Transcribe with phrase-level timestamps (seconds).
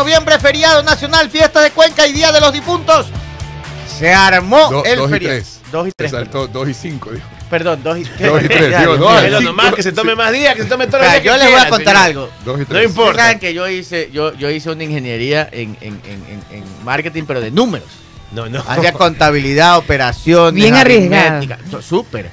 [0.00, 3.06] noviembre, feriado nacional, fiesta de Cuenca y Día de los Difuntos.
[3.98, 5.36] Se armó Do- el dos y feriado.
[5.36, 5.60] tres.
[5.70, 6.10] Dos y Se tres.
[6.10, 7.26] saltó dos y cinco, dijo.
[7.50, 9.20] Perdón, dos y Dos y tres, Ya, digo, Dios dos mío.
[9.20, 9.50] y Pero cinco.
[9.52, 11.50] nomás que se tome más días, que se tome todos los Vea, días yo les
[11.52, 12.06] voy a contar señor.
[12.06, 12.30] algo.
[12.44, 12.84] Dos y No tres.
[12.86, 13.22] importa.
[13.22, 17.24] Saben que yo hice, yo, yo hice una ingeniería en, en- en- en- en marketing,
[17.26, 17.88] pero de números.
[18.32, 18.62] No, no.
[18.66, 20.54] Hacía contabilidad, operaciones.
[20.54, 20.74] Bien
[21.70, 22.30] to- Súper.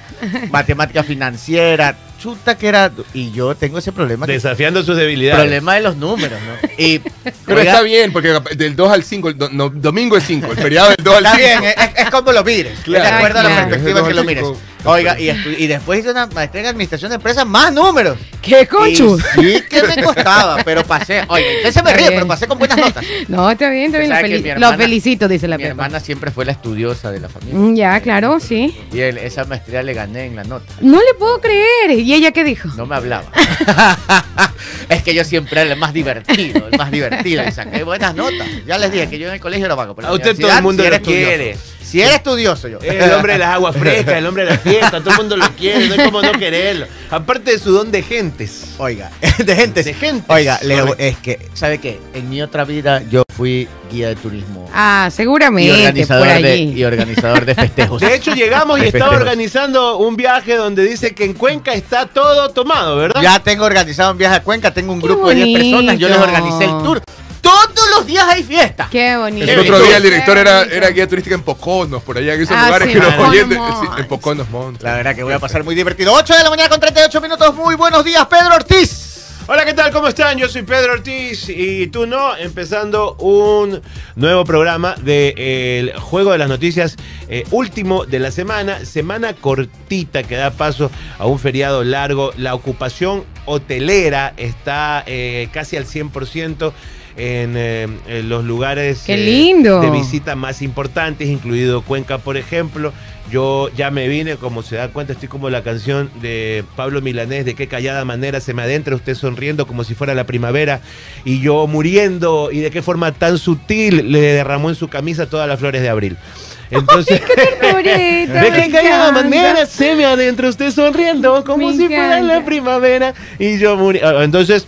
[0.52, 1.96] Matemática financiera.
[2.20, 2.92] Chuta que era.
[3.14, 4.26] Y yo tengo ese problema.
[4.26, 5.42] que- Desafiando sus debilidades.
[5.42, 6.70] problema de los números, ¿no?
[6.78, 7.00] Y,
[7.46, 10.52] Pero oiga, está bien, porque del 2 al 5, el do- no, domingo es 5,
[10.52, 11.38] el feriado del 2 al 5.
[11.38, 12.80] Está bien, es, es como lo mires.
[12.84, 13.04] Claro.
[13.06, 13.70] de acuerdo a la Claro.
[13.70, 14.46] perspectiva que lo mires.
[14.86, 18.18] Oiga, y, estu- y después hice una maestría en administración de empresas, más números.
[18.42, 19.20] ¡Qué Y conchu!
[19.36, 21.24] sí que me costaba, pero pasé.
[21.28, 22.14] Oye, usted se me Está ríe, bien.
[22.22, 23.04] pero pasé con buenas notas.
[23.28, 24.11] No, está bien, está bien.
[24.11, 25.72] Lo, Sabe que feli- mi lo hermana- felicito, dice la Mi Pepa.
[25.72, 27.56] hermana siempre fue la estudiosa de la familia.
[27.60, 28.78] Mm, Ya, claro, sí.
[28.94, 30.72] Y esa maestría le gané en la nota.
[30.80, 31.92] No le puedo creer.
[32.08, 32.70] ¿Y ella qué dijo?
[32.78, 33.30] No me hablaba.
[34.89, 37.44] es que yo siempre era el más divertido, el más divertido.
[37.45, 38.47] Y saqué buenas notas.
[38.66, 39.94] Ya les dije que yo en el colegio era vago.
[39.94, 41.58] pero A usted todo el mundo quiere.
[41.88, 42.80] Si era estudioso yo.
[42.81, 45.38] Es el hombre de las aguas frescas, el hombre de la fiesta, todo el mundo
[45.38, 46.85] lo quiere, no hay como no quererlo.
[47.09, 48.75] Aparte de su don de gentes.
[48.77, 49.83] Oiga, de gente.
[49.83, 50.25] De gentes.
[50.29, 50.95] Oiga, le- Correcto.
[51.03, 51.99] es que, ¿sabe qué?
[52.13, 54.69] En mi otra vida yo fui guía de turismo.
[54.73, 58.01] Ah, y seguramente, por organizador, de, y organizador de festejos.
[58.01, 59.22] De hecho, llegamos y De estaba festejos.
[59.29, 63.22] organizando un viaje donde dice que en Cuenca está todo tomado, ¿verdad?
[63.22, 66.09] Ya tengo organizado un viaje a Cuenca, tengo un Qué grupo de 10 personas, yo
[66.09, 67.01] les organicé el tour.
[67.48, 68.88] Todos los días hay fiesta.
[68.92, 69.50] Qué bonito.
[69.50, 72.66] El otro día el director era, guía turística en Poconos, por allá en esos Ah,
[72.66, 73.58] lugares sí, que los Poconos oyentes.
[73.58, 74.84] Sí, en Poconos Montt.
[74.84, 76.14] La verdad que voy a pasar muy divertido.
[76.14, 77.56] 8 de la mañana con 38 minutos.
[77.56, 79.03] Muy buenos días, Pedro Ortiz.
[79.50, 79.94] Hola, ¿qué tal?
[79.94, 80.38] ¿Cómo están?
[80.38, 83.81] Yo soy Pedro Ortiz y tú no, empezando un
[84.18, 86.98] nuevo programa del Juego de las Noticias
[87.30, 92.34] eh, último de la semana, semana cortita que da paso a un feriado largo.
[92.36, 96.73] La ocupación hotelera está eh, casi al 100%
[97.17, 99.81] en, eh, en los lugares ¡Qué eh, lindo!
[99.81, 102.93] de visita más importantes, incluido Cuenca, por ejemplo.
[103.29, 107.44] Yo ya me vine, como se da cuenta, estoy como la canción de Pablo Milanés,
[107.44, 110.79] de qué callada manera se me adentra usted sonriendo como si fuera la primavera
[111.25, 115.45] y yo muriendo y de qué forma tan sutil le derramó en su camisa todas
[115.50, 116.16] las flores de abril.
[116.72, 117.22] Entonces,
[117.61, 117.89] Ternurita,
[118.44, 122.45] de me qué callada manera se me adentra usted sonriendo como Me si fuera la
[122.45, 124.66] primavera y yo muri- Ah, Entonces,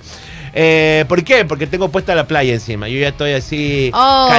[0.62, 1.46] eh, ¿por qué?
[1.46, 2.90] Porque tengo puesta la playa encima.
[2.90, 4.30] Yo ya estoy así, Oh,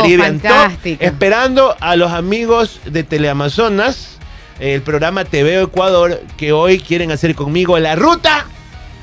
[0.42, 4.18] top, esperando a los amigos de Teleamazonas,
[4.58, 8.46] el programa TV Ecuador, que hoy quieren hacer conmigo la ruta.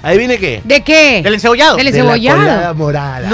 [0.04, 0.62] ¿Adivine qué?
[0.64, 1.22] ¿De qué?
[1.24, 1.76] Del encebollado.
[1.76, 2.38] Del De la encebollado.
[2.40, 3.30] colada morada.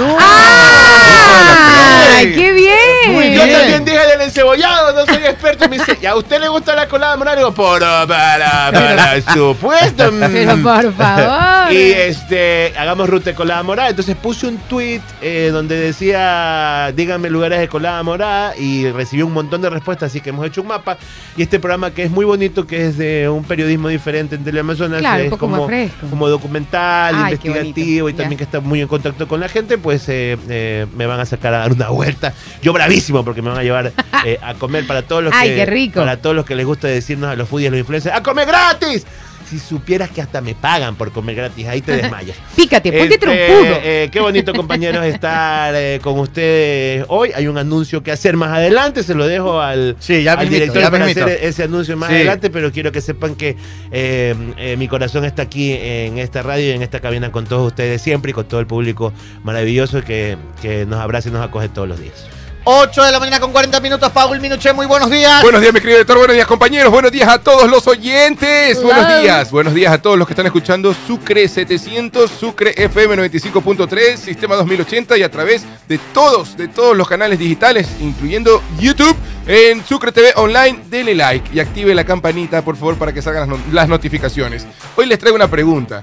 [2.16, 3.12] ¡Ay, qué bien!
[3.12, 5.68] Muy Yo también dije del encebollado, no soy experto.
[5.68, 7.36] Me dice, ¿y a usted le gusta la colada morada?
[7.36, 10.10] Digo, por, para, para supuesto.
[10.32, 11.72] Pero por favor.
[11.72, 13.88] Y este, hagamos ruta de colada morada.
[13.90, 19.32] Entonces puse un tweet eh, donde decía, díganme lugares de colada morada y recibí un
[19.32, 20.96] montón de respuestas, así que hemos hecho un mapa.
[21.36, 25.00] Y este programa que es muy bonito, que es de un periodismo diferente en Teleamazonas,
[25.00, 26.06] Claro, un es poco como, más fresco.
[26.10, 29.78] como documental, Ay, qué investigativo y también que está muy en contacto con la gente,
[29.78, 32.32] pues eh, eh, me van a sacar a dar una vuelta.
[32.62, 33.92] Yo bravísimo porque me van a llevar
[34.24, 36.00] eh, a comer para todos los Ay, que qué rico.
[36.00, 38.46] para todos los que les gusta decirnos a los foodies, a los influencers, ¡a comer
[38.46, 39.06] gratis!
[39.48, 42.36] Si supieras que hasta me pagan por comer gratis, ahí te desmayas.
[42.56, 43.78] Pícate, ponte Este, trompudo.
[43.82, 47.30] eh, qué bonito, compañeros, estar eh, con ustedes hoy.
[47.34, 50.82] Hay un anuncio que hacer más adelante, se lo dejo al, Sí, ya al director
[50.82, 52.16] ya para hacer ese anuncio más Sí.
[52.16, 53.56] adelante, pero quiero que sepan que
[53.92, 57.66] eh, eh, mi corazón está aquí en esta radio y en esta cabina con todos
[57.66, 59.12] ustedes siempre y con todo el público
[59.42, 62.26] maravilloso que, que nos abraza y nos acoge todos los días.
[62.66, 64.10] 8 de la mañana con 40 minutos.
[64.12, 65.42] Paul Minuché, muy buenos días.
[65.42, 66.16] Buenos días, mi querido director.
[66.16, 66.90] Buenos días, compañeros.
[66.90, 68.82] Buenos días a todos los oyentes.
[68.82, 69.50] Buenos días.
[69.50, 75.18] Buenos días a todos los que están escuchando Sucre 700, Sucre FM 95.3, Sistema 2080
[75.18, 80.32] y a través de todos, de todos los canales digitales, incluyendo YouTube, en Sucre TV
[80.36, 80.80] Online.
[80.88, 84.66] Denle like y active la campanita, por favor, para que salgan las, no- las notificaciones.
[84.96, 86.02] Hoy les traigo una pregunta.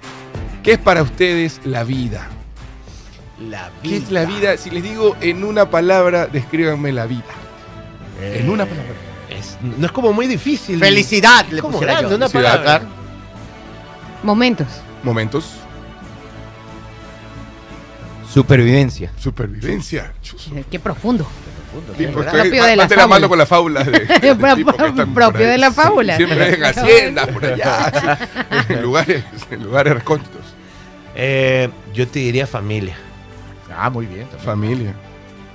[0.62, 2.30] ¿Qué es para ustedes la vida?
[3.50, 4.56] La ¿Qué es la vida?
[4.58, 7.24] Si les digo en una palabra, descríbanme la vida.
[8.22, 8.92] En una palabra.
[9.30, 10.78] Es- no es como muy difícil.
[10.80, 12.16] Felicidad, le como grande, yo.
[12.18, 12.88] una Felicidad, palabra.
[14.24, 14.68] Momentos.
[15.04, 15.46] Momentos.
[18.32, 19.12] Supervivencia.
[19.20, 20.14] Supervivencia.
[20.70, 21.28] Qué profundo.
[21.92, 23.28] Estoy Propio de la la mano fábula.
[23.30, 23.92] con la fábula de,
[24.22, 26.18] de Pro- tipo que están por propio de la fábula.
[26.18, 28.18] Siempre en haciendas, por allá,
[28.68, 30.42] sí, en lugares, en lugares recónditos.
[31.16, 32.98] Eh, yo te diría familia.
[33.76, 34.28] Ah, muy bien.
[34.44, 34.94] Familia.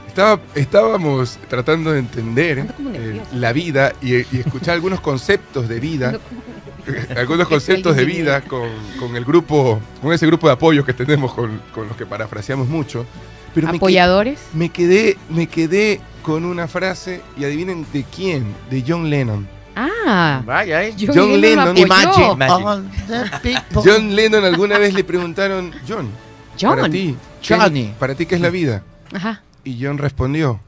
[0.06, 6.18] Estaba, estábamos tratando de entender eh, la vida y, y escuchar algunos conceptos de vida,
[7.14, 11.34] algunos conceptos de vida con, con el grupo, con ese grupo de apoyo que tenemos
[11.34, 13.04] con, con los que parafraseamos mucho.
[13.54, 14.40] Pero Apoyadores.
[14.54, 19.46] me quedé, me quedé con una frase y adivinen de quién, de John Lennon.
[19.74, 20.42] Ah.
[20.46, 20.94] Vaya, ¿eh?
[20.98, 21.76] John, John Lennon Lennon.
[21.76, 22.90] Imagine.
[23.74, 26.08] John Lennon alguna vez le preguntaron, John,
[26.58, 26.76] John.
[26.76, 27.14] para ti,
[27.46, 27.94] ¿qué- Johnny.
[27.98, 28.82] para ti qué es la vida?
[29.14, 29.42] Ajá.
[29.64, 30.60] Y John respondió,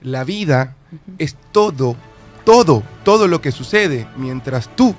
[0.00, 0.74] la vida
[1.18, 1.96] es todo,
[2.44, 4.94] todo, todo lo que sucede mientras tú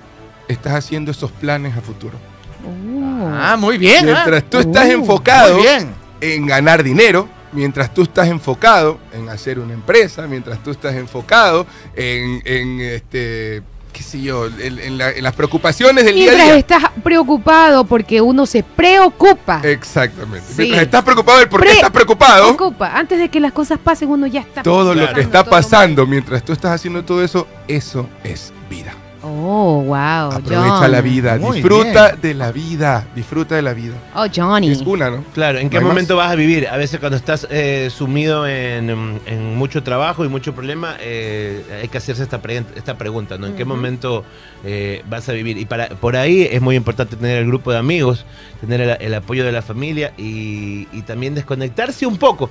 [0.47, 2.17] estás haciendo esos planes a futuro.
[2.65, 3.29] Oh.
[3.31, 4.09] Ah, muy bien.
[4.09, 4.13] ¿ah?
[4.25, 5.89] Mientras tú estás Uh, enfocado Muy bien.
[6.21, 11.65] en ganar dinero, mientras tú estás enfocado en hacer una empresa, mientras tú estás enfocado
[11.95, 13.61] en, en, este,
[13.95, 16.57] qué sé yo, en, en la- en las preocupaciones del día a Mientras día.
[16.57, 19.61] estás preocupado porque uno se preocupa.
[19.63, 20.45] Exactamente.
[20.49, 20.55] Sí.
[20.63, 22.91] Mientras estás preocupado del por qué Pre- estás preocupado, Preocupa.
[22.93, 24.63] Antes de que las cosas pasen, uno ya está.
[24.63, 28.93] todo lo que está pasando mientras tú estás haciendo todo eso, eso es vida.
[29.27, 30.31] Oh, wow.
[30.31, 30.91] Aprovecha John.
[30.91, 33.95] la vida, Muy disfruta de la vida, disfruta de la vida.
[34.13, 34.69] Oh, Johnny.
[34.69, 35.23] Es una, ¿no?
[35.33, 36.67] Claro, ¿en qué ¿No hay momento vas a vivir?
[36.67, 38.89] A veces cuando estás eh, sumido en,
[39.25, 43.47] en mucho trabajo y mucho problema, eh, hay que hacerse esta, pre- esta pregunta, ¿no?
[43.47, 44.23] ¿En qué momento
[44.63, 45.57] eh, vas a vivir?
[45.57, 48.25] Y para por ahí es muy importante tener el grupo de amigos,
[48.61, 52.49] tener el, el apoyo de la familia y, y también desconectarse un poco.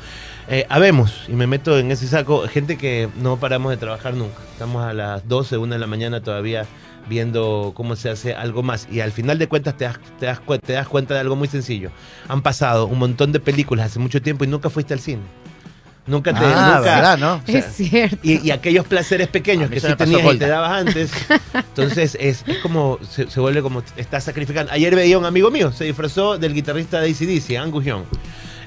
[0.49, 4.37] Eh, habemos, y me meto en ese saco, gente que no paramos de trabajar nunca.
[4.53, 6.64] Estamos a las 12, 1 de la mañana todavía
[7.09, 8.87] viendo cómo se hace algo más.
[8.91, 11.49] Y al final de cuentas te das, te das, te das cuenta de algo muy
[11.49, 11.91] sencillo.
[12.29, 15.23] Han pasado un montón de películas hace mucho tiempo y nunca fuiste al cine.
[16.07, 16.45] Nunca te...
[16.45, 17.35] Ah, nunca- ¿verdad, no?
[17.37, 18.19] o sea, Es cierto.
[18.23, 21.11] y, y aquellos placeres pequeños que se sí tenías y te dabas antes,
[21.55, 24.71] entonces es, es como, se, se vuelve como, estás sacrificando.
[24.71, 28.03] Ayer veía un amigo mío, se disfrazó del guitarrista de ACDC, Angus Young.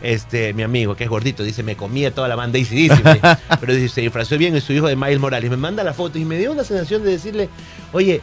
[0.01, 2.89] Este, mi amigo, que es gordito, dice, me comía toda la banda dice.
[3.59, 5.49] pero dice, se disfrazó bien y su hijo de Miles Morales.
[5.49, 7.49] Me manda la foto y me dio una sensación de decirle,
[7.93, 8.21] oye,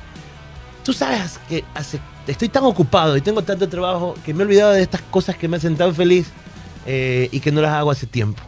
[0.85, 4.73] tú sabes que hace, estoy tan ocupado y tengo tanto trabajo que me he olvidado
[4.73, 6.29] de estas cosas que me hacen tan feliz
[6.87, 8.43] eh, y que no las hago hace tiempo.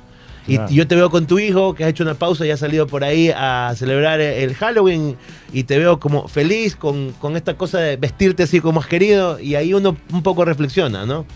[0.49, 0.71] Y Claro.
[0.71, 3.03] yo te veo con tu hijo, que has hecho una pausa y has salido por
[3.03, 5.17] ahí a celebrar el Halloween,
[5.53, 9.41] y te veo como feliz con, con esta cosa de vestirte así como has querido,
[9.41, 11.27] y ahí uno un poco reflexiona, ¿no?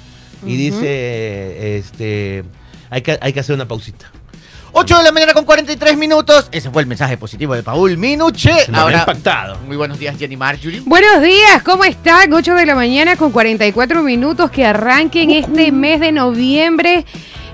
[0.45, 2.45] Y dice, este,
[2.91, 4.11] hay que, hay que hacer una pausita.
[4.73, 6.49] 8 de la mañana con 43 minutos.
[6.53, 8.53] Ese fue el mensaje positivo de Paul Minuche.
[8.67, 9.59] Se me ha Ahora, impactado.
[9.67, 10.81] muy buenos días, Jenny Marjorie.
[10.87, 12.33] Buenos días, ¿cómo están?
[12.33, 17.05] 8 de la mañana con 44 minutos que arranquen este mes de noviembre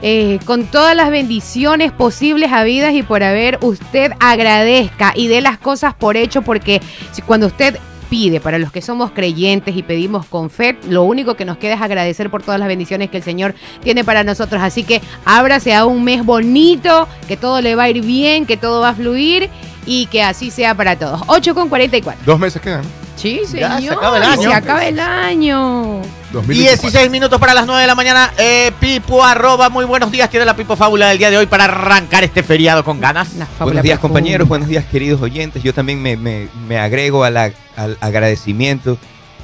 [0.03, 5.57] eh, con todas las bendiciones posibles habidas y por haber usted agradezca y dé las
[5.57, 6.83] cosas por hecho porque
[7.13, 7.79] si cuando usted
[8.11, 11.75] pide para los que somos creyentes y pedimos con fe, lo único que nos queda
[11.75, 14.63] es agradecer por todas las bendiciones que el Señor tiene para nosotros.
[14.63, 18.57] Así que ábrase a un mes bonito, que todo le va a ir bien, que
[18.57, 19.51] todo va a fluir
[19.87, 21.21] y que así sea para todos.
[21.27, 22.23] 8 con 44.
[22.25, 22.83] Dos meses quedan.
[23.17, 23.95] Sí, Ya, señor.
[23.95, 24.43] se acaba el año.
[24.43, 26.03] Se acaba el año.
[26.37, 26.91] 2024.
[26.91, 28.33] 16 minutos para las 9 de la mañana.
[28.39, 30.29] Eh, Pipo, arroba, muy buenos días.
[30.31, 33.29] Tiene la Pipo Fábula del día de hoy para arrancar este feriado con ganas.
[33.59, 35.63] Buenos días compañeros, buenos días queridos oyentes.
[35.63, 38.99] Yo también me, me- me agrego a la- al agradecimiento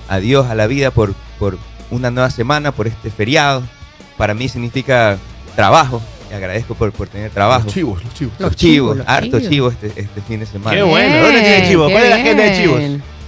[0.09, 1.59] a Dios, a la vida por, por
[1.91, 3.63] una nueva semana, por este feriado.
[4.17, 5.19] Para mí significa
[5.57, 6.03] trabajo.
[6.31, 7.65] Y agradezco por, por tener trabajo.
[7.65, 8.33] Los chivos, los chivos.
[8.39, 9.49] Los Los chivos, chivos, los harto chivos.
[9.51, 10.75] chivos este, este fin de semana.
[10.77, 11.23] Qué bueno.
[11.23, 11.91] ¿Dónde tiene chivos?
[11.93, 12.81] ¿Cuál es la agenda de chivos?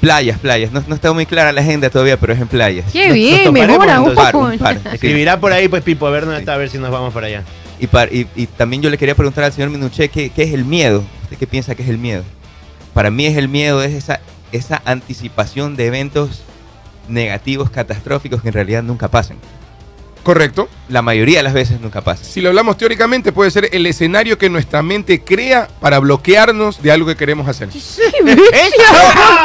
[0.04, 0.70] Playas, playas.
[0.72, 2.84] No, no está muy clara la agenda todavía, pero es en playas.
[2.92, 4.08] Qué Nos- bien, nos mejor toparemos aún.
[4.10, 4.88] Un par, un par, sí.
[4.92, 6.40] Escribirá por ahí, pues, Pipo, a ver dónde Sí.
[6.42, 7.42] está, a ver si nos vamos para allá.
[7.80, 10.52] Y, par- y- y también yo le quería preguntar al señor Minuché ¿qué, qué es
[10.54, 11.04] el miedo.
[11.24, 12.22] ¿Usted qué piensa que es el miedo?
[12.92, 14.20] Para mí es el miedo, es esa,
[14.52, 16.42] esa anticipación de eventos
[17.08, 19.36] negativos, catastróficos que en realidad nunca pasan.
[20.24, 20.68] Correcto.
[20.88, 22.24] La mayoría de las veces nunca pasan.
[22.26, 26.90] Si lo hablamos teóricamente, puede ser el escenario que nuestra mente crea para bloquearnos de
[26.92, 27.68] algo que queremos hacer.
[27.74, 27.82] ¡Eso!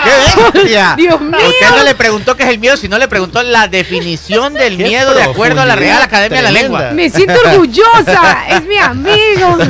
[0.03, 0.95] ¡Qué bestia!
[0.97, 1.37] Dios mío.
[1.47, 4.83] Usted no le preguntó qué es el miedo, sino le preguntó la definición del Qué
[4.83, 6.51] miedo de acuerdo a la Real Academia de la.
[6.51, 6.91] Lengua.
[6.91, 8.47] Me siento orgullosa.
[8.49, 9.57] Es mi amigo.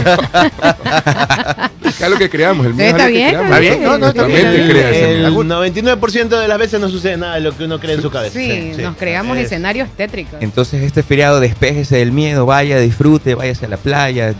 [1.90, 3.82] Es algo que creamos, el miedo Está bien, está bien.
[3.84, 4.52] No, no, Nuestra está bien.
[4.54, 5.44] mente crea ese El miedo.
[5.44, 8.40] 99% de las veces no sucede nada de lo que uno cree en su cabeza.
[8.40, 10.36] Sí, nos creamos Es- escenarios tétricos.
[10.40, 14.34] Entonces este feriado despéjese del miedo, vaya, disfrute, váyase a la playa,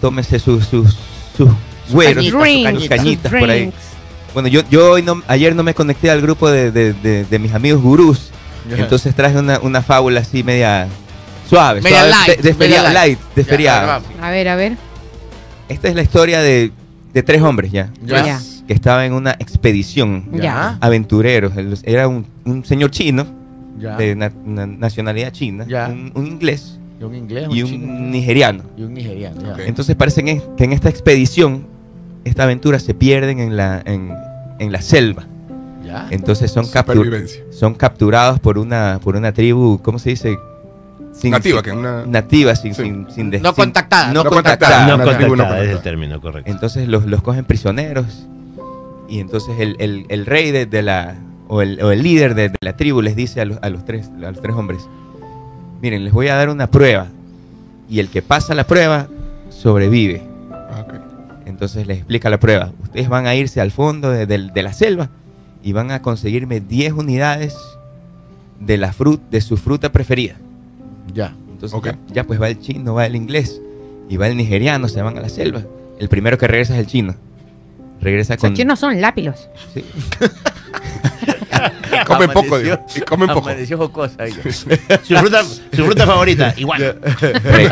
[0.00, 0.96] tómese sus, sus,
[1.36, 1.48] sus
[1.90, 3.72] güeros, cañitas, sus cañitas, por ahí.
[4.34, 7.38] Bueno, yo, yo hoy no, ayer no me conecté al grupo de, de- de- de
[7.38, 8.30] mis amigos gurús,
[8.70, 10.86] entonces traje una, una fábula así media
[11.48, 12.94] suave, Media suave, light, de, de media feriado, light.
[13.18, 14.02] light, de feriado.
[14.22, 14.76] A ver, a ver.
[15.68, 16.70] Esta es la historia de,
[17.12, 18.24] de tres hombres ya, Ya.
[18.24, 18.40] Ya.
[18.68, 20.78] que estaban en una expedición, Ya.
[20.80, 21.52] aventureros.
[21.82, 23.26] Era un, un señor chino,
[23.80, 23.96] Ya.
[23.96, 25.88] de na- na- nacionalidad china, Ya.
[25.88, 28.62] un, un inglés Y un inglés, un y chino, un nigeriano.
[28.76, 29.40] y un nigeriano.
[29.42, 29.52] ya.
[29.54, 29.60] Ok.
[29.66, 31.66] Entonces parece que en, que en esta expedición,
[32.24, 34.12] esta aventura se pierden en la, en,
[34.58, 35.24] en la selva.
[35.84, 36.06] Ya.
[36.10, 40.36] Entonces son, captur- son capturados por una, por una tribu, ¿cómo se dice?
[41.12, 42.82] sin- Nativa, sin- que una- nativa, sin, Sí.
[42.84, 44.12] sin, sin de- No contactada.
[44.12, 44.86] No, No contactada.
[44.86, 46.50] No contactada, es el término correcto.
[46.50, 48.26] Entonces los, los cogen prisioneros
[49.08, 51.16] y entonces el, el- el rey de, de la
[51.50, 53.84] o el, o el líder de, de la tribu les dice a los, a los
[53.84, 54.88] tres a los tres hombres,
[55.82, 57.08] miren, les voy a dar una prueba
[57.88, 59.08] y el que pasa la prueba
[59.50, 60.22] sobrevive.
[60.52, 60.86] Ah.
[61.46, 62.70] Entonces les explica la prueba.
[62.82, 65.08] Ustedes van a irse al fondo de, de- de la selva
[65.62, 67.56] y van a conseguirme 10 unidades
[68.60, 70.36] de la fruta de su fruta preferida.
[71.12, 71.34] Ya.
[71.52, 71.86] Entonces Ok.
[71.86, 73.60] ya, ya, pues va el chino, va el inglés
[74.08, 75.62] y va el nigeriano, se van a la selva.
[75.98, 77.14] El primero que regresa es el chino.
[78.00, 79.48] Regresa Los con chinos son lápilos.
[79.74, 79.84] sí.
[81.30, 82.78] Y come poco, digo.
[82.94, 83.48] Y come poco.
[83.48, 84.16] Amaneció jocosa.
[85.02, 86.96] Su fruta, su fruta favorita, igual.
[87.42, 87.68] Re-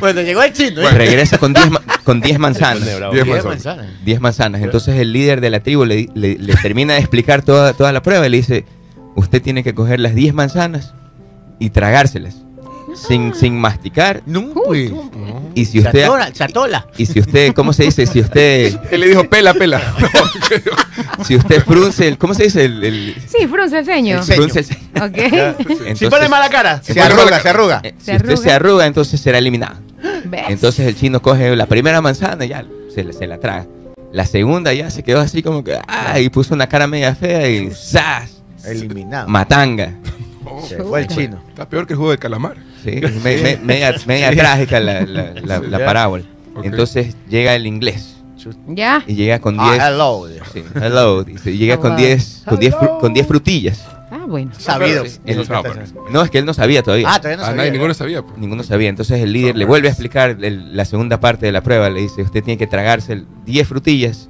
[0.00, 0.82] Bueno, llegó el chino.
[0.82, 0.90] ¿eh?
[0.90, 2.80] regresa con 10 ma- con 10 manzanas.
[2.80, 3.12] Pone bravo.
[3.14, 3.76] Diez Diez manzanas.
[3.76, 4.04] manzanas.
[4.04, 4.62] 10 manzanas.
[4.62, 8.02] Entonces el líder de la tribu le, le- le termina de explicar toda, toda la
[8.02, 8.64] prueba y le dice,
[9.16, 10.94] usted tiene que coger las 10 manzanas
[11.58, 12.36] y tragárselas.
[12.94, 14.22] Sin, sin masticar.
[14.26, 14.92] No, pues.
[15.54, 16.04] Y si Se usted...
[16.04, 16.86] atola, se atola.
[16.96, 18.06] Y si usted, ¿cómo se dice?
[18.06, 19.80] Si usted, Él le dijo pela, pela.
[21.24, 22.64] si usted frunce, el, ¿cómo se dice?
[22.64, 24.18] El, el- Sí, frunce el ceño.
[24.18, 24.80] El frunce el ceño.
[25.02, 25.16] Ok.
[25.16, 26.82] Entonces, Si pone mala cara.
[26.82, 27.80] Se arruga, se arruga.
[27.82, 28.54] eh, si Se usted se arruga.
[28.56, 29.76] arruga, entonces será eliminado.
[30.24, 30.42] ¿Ves?
[30.48, 33.66] Entonces el chino coge la primera manzana y ya se, se la traga.
[34.12, 37.48] La segunda ya se quedó así como que, ah, y puso una cara media fea
[37.48, 38.42] y ¡zas!
[38.64, 39.26] Eliminado.
[39.28, 39.94] Matanga.
[40.68, 41.42] Se fue el chino.
[41.48, 42.56] Está peor que el juego de calamar.
[42.82, 46.24] Sí, me- me- media, media trágica la, la- la- la parábola.
[46.54, 46.64] Ok.
[46.66, 48.16] Entonces llega el inglés
[48.68, 49.02] Ya.
[49.06, 50.26] y llega con Ah, 10 hello.
[50.26, 50.44] dijo.
[50.52, 52.02] sí, hello, dice, y llega con Hello.
[52.06, 53.84] 10 con 10 fru- con 10 frutillas.
[54.10, 54.50] Ah, bueno.
[54.58, 55.04] Sabido.
[55.24, 55.74] El- No, pero-
[56.10, 57.06] No, es que él no sabía todavía.
[57.10, 57.56] Ah, todavía no A sabía.
[57.58, 58.22] nadie, ninguno sabía.
[58.22, 58.36] pues.
[58.36, 58.90] Ninguno sabía.
[58.90, 61.88] Entonces el líder le vuelve a explicar el- la segunda parte de la prueba.
[61.88, 64.28] Le dice, usted tiene que tragarse el- 10 frutillas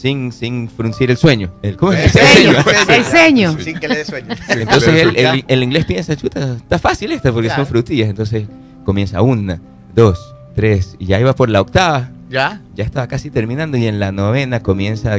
[0.00, 1.50] sin, sin fruncir el sueño.
[1.62, 2.14] El, ¿Cómo es?
[2.14, 2.52] El ceño.
[2.88, 3.56] El ceño.
[3.60, 4.28] Sin que le dé sueño.
[4.48, 7.64] Entonces el, el- el inglés piensa, chuta, está fácil esta porque Claro.
[7.64, 8.08] son frutillas.
[8.08, 8.46] Entonces
[8.84, 9.60] comienza una,
[9.94, 10.18] dos,
[10.54, 12.10] tres, y ya iba por la octava.
[12.30, 12.60] ¿Ya?
[12.74, 15.18] Ya estaba casi terminando y en la novena comienza,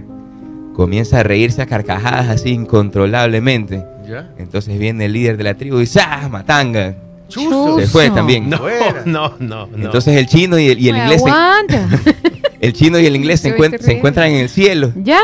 [0.76, 3.84] comienza a reírse a carcajadas así incontrolablemente.
[4.08, 4.30] ¿Ya?
[4.38, 6.30] Entonces viene el líder de la tribu y ¡zas!
[6.30, 6.96] Matanga.
[7.28, 7.80] Chuzo.
[7.80, 8.50] Se fue también.
[8.50, 8.60] No,
[9.06, 9.86] no, no, no.
[9.86, 11.30] Entonces el chino y el, y el inglés se.
[12.62, 15.20] el chino y el inglés se, encuent- se encuentran en el cielo ya.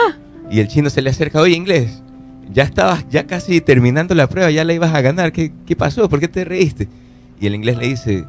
[0.49, 2.01] y el chino se le acerca, oye inglés,
[2.53, 6.07] ya estabas ya casi terminando la prueba, ya la ibas a ganar, ¿qué, qué pasó?
[6.09, 6.87] ¿Por qué te reíste?
[7.41, 8.25] Y el inglés le dice,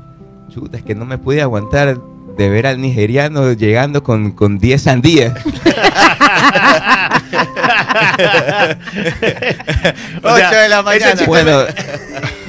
[0.48, 1.98] chuta, es que no me pude aguantar
[2.36, 5.32] de ver al nigeriano llegando con, con 10 sandías.
[10.22, 11.22] O sea, de la mañana.
[11.26, 11.64] Bueno,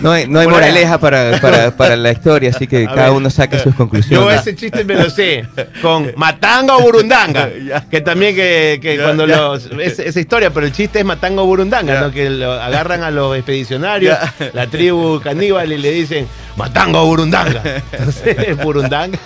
[0.01, 3.11] no hay, no hay moraleja para, para, para la historia, así que A cada ver.
[3.17, 4.41] uno saque sus Yo conclusiones.
[4.41, 5.45] ese chiste me lo sé
[5.81, 7.49] con Matanga o Burundanga.
[7.91, 9.37] que también que, que Ya, cuando ya.
[9.37, 9.65] los.
[9.79, 12.01] es- esa historia, pero el chiste es Matanga o Burundanga, Ya.
[12.01, 12.11] ¿no?
[12.11, 14.17] Que lo agarran a los expedicionarios,
[14.53, 17.61] la tribu caníbal, y le dicen Matanga o Burundanga.
[17.91, 19.17] Entonces, Burundanga.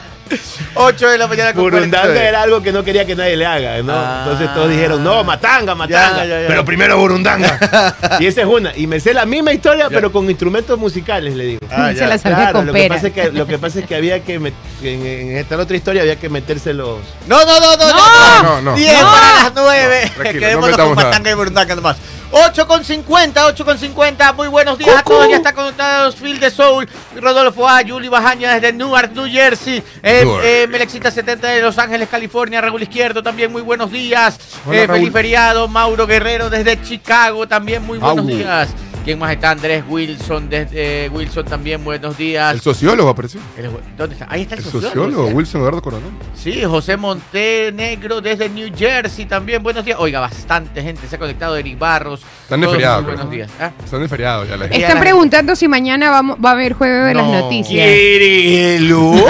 [0.75, 2.27] 8 de la mañana con Burundanga 49.
[2.27, 3.93] era algo que no quería que nadie le haga, ¿no?
[3.95, 4.21] Ah.
[4.23, 6.17] Entonces todos dijeron, no, Matanga, Matanga.
[6.19, 6.47] Ya, ya, ya.
[6.47, 7.95] Pero primero Burundanga.
[8.19, 8.71] y esa es una.
[8.75, 11.59] Y me sé la misma historia, pero con instrumentos musicales, le digo.
[11.69, 12.07] Ah, Se ya.
[12.07, 14.23] la sabía Claro, con lo que, pasa es que, lo que pasa es que había
[14.23, 17.87] que met- en, en esta otra historia había que meterse los No, no, no, no,
[17.87, 17.93] no.
[17.95, 18.75] No, no, no.
[18.75, 19.11] 10 No.
[19.11, 20.11] para las 9.
[20.15, 20.95] tranquilo, Quedémonos no con.
[20.95, 21.97] Matanga y Burundanga nomás.
[22.33, 24.33] 8 con 50, 8 con 50.
[24.33, 25.27] Muy buenos días a todos.
[25.27, 26.87] Ya está conectados Phil de Soul,
[27.19, 29.83] Rodolfo A, Juli Bajaña desde Newark, New Jersey.
[30.01, 32.61] Eh, eh, Melexita 70 de Los Ángeles, California.
[32.61, 33.51] Raúl Izquierdo también.
[33.51, 34.39] Muy buenos días.
[34.65, 35.67] Hola, Eh, feliz feriado.
[35.67, 37.83] Mauro Guerrero desde Chicago también.
[37.85, 38.31] Muy buenos Au.
[38.37, 38.69] días.
[39.03, 39.49] ¿Quién más está?
[39.49, 41.83] Andrés Wilson desde eh, Wilson también.
[41.83, 42.53] Buenos días.
[42.53, 43.41] El sociólogo apareció.
[43.57, 44.27] El- ¿Dónde está?
[44.29, 44.89] Ahí está el, El sociólogo.
[44.93, 45.33] sociólogo, ¿sí?
[45.33, 46.11] Wilson Eduardo Coronel.
[46.35, 49.63] Sí, José Montenegro desde New Jersey también.
[49.63, 49.97] Buenos días.
[49.99, 51.57] Oiga, bastante gente se ha conectado.
[51.57, 52.20] Eric Barros.
[52.43, 53.15] Están de Todos feriado, muy creo.
[53.17, 53.49] Buenos días.
[53.61, 53.71] ¿Ah?
[53.83, 54.81] Están de feriado ya la gente.
[54.81, 57.39] Están preguntando si mañana vamos, va a haber juego de las No.
[57.39, 57.87] noticias.
[57.87, 59.23] Kirilu.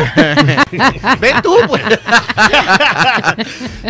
[1.20, 1.82] Ven tú, pues.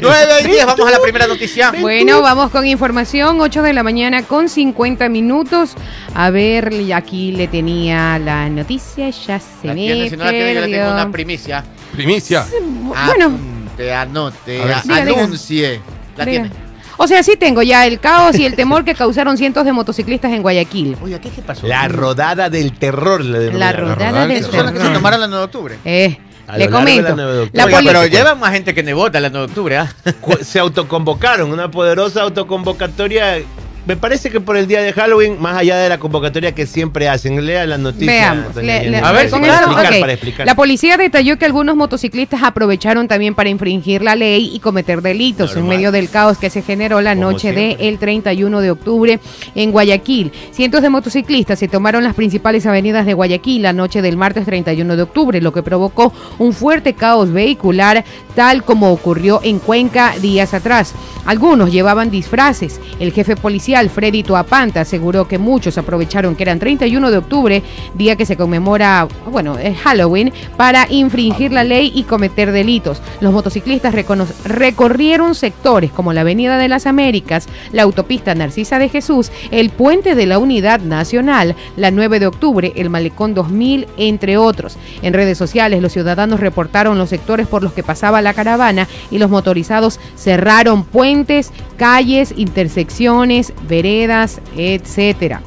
[0.02, 1.72] 9 y 10, vamos a la primera noticia.
[1.80, 5.76] Bueno, vamos con información, 8 de la mañana con 50 minutos.
[6.14, 10.24] A ver, y aquí le tenía la noticia, ya se La me tiene, si no
[10.26, 10.94] la tiene, yo le tengo perdió.
[10.94, 11.64] una primicia.
[11.94, 12.46] Primicia.
[12.82, 14.74] Bueno, Apunte, anote, A ver.
[14.76, 15.24] a- Diga, diga.
[15.24, 15.82] anuncie.
[16.18, 16.44] La diga.
[16.44, 16.61] tiene.
[17.04, 20.32] O sea, sí tengo ya el caos y el temor que causaron cientos de motociclistas
[20.32, 20.98] en Guayaquil.
[21.02, 21.66] Oiga, ¿qué, qué pasó?
[21.68, 23.90] La rodada del terror le La denominaron.
[23.90, 24.94] rodada rodada del son los que se terror.
[24.94, 25.78] tomaron la 9 de octubre.
[25.86, 26.18] Eh,
[26.48, 27.10] A le de comento.
[27.10, 27.58] la 9 de octubre.
[27.58, 29.94] La Oiga, pero llevan más gente que nevota la 9 de octubre, ¿ah?
[30.22, 33.42] Cu- Se autoconvocaron, una poderosa autoconvocatoria
[33.86, 37.10] me parece que por el día de Halloween, más allá de la convocatoria que siempre
[37.10, 38.34] hacen, lea la noticia.
[38.34, 38.56] Veamos.
[38.56, 40.46] le- le- A ver, sí, para explicar, para explicar.
[40.46, 45.56] La policía detalló que algunos motociclistas aprovecharon también para infringir la ley y cometer delitos
[45.56, 49.20] en medio del caos que se generó la Como noche del 31 de octubre
[49.56, 50.32] en Guayaquil.
[50.52, 54.96] Cientos de motociclistas se tomaron las principales avenidas de Guayaquil la noche del martes 31
[54.96, 58.04] de octubre, lo que provocó un fuerte caos vehicular,
[58.36, 60.94] tal como ocurrió en Cuenca días atrás.
[61.26, 62.80] Algunos llevaban disfraces.
[63.00, 68.16] El jefe policial, Freddy Tuapanta, aseguró que muchos aprovecharon que eran 31 de octubre, día
[68.16, 73.02] que se conmemora, bueno, es Halloween, para infringir la ley y cometer delitos.
[73.20, 73.94] Los motociclistas
[74.46, 80.16] recorrieron sectores como la Avenida de las Américas, la autopista Narcisa de Jesús, el puente
[80.16, 84.78] de la Unidad Nacional, la 9 de octubre, el Malecón 2000, entre otros.
[85.02, 89.18] En redes sociales, los ciudadanos reportaron los sectores por los que pasaba la caravana y
[89.18, 95.42] los motorizados cerraron puentes, calles, intersecciones, veredas, etcétera.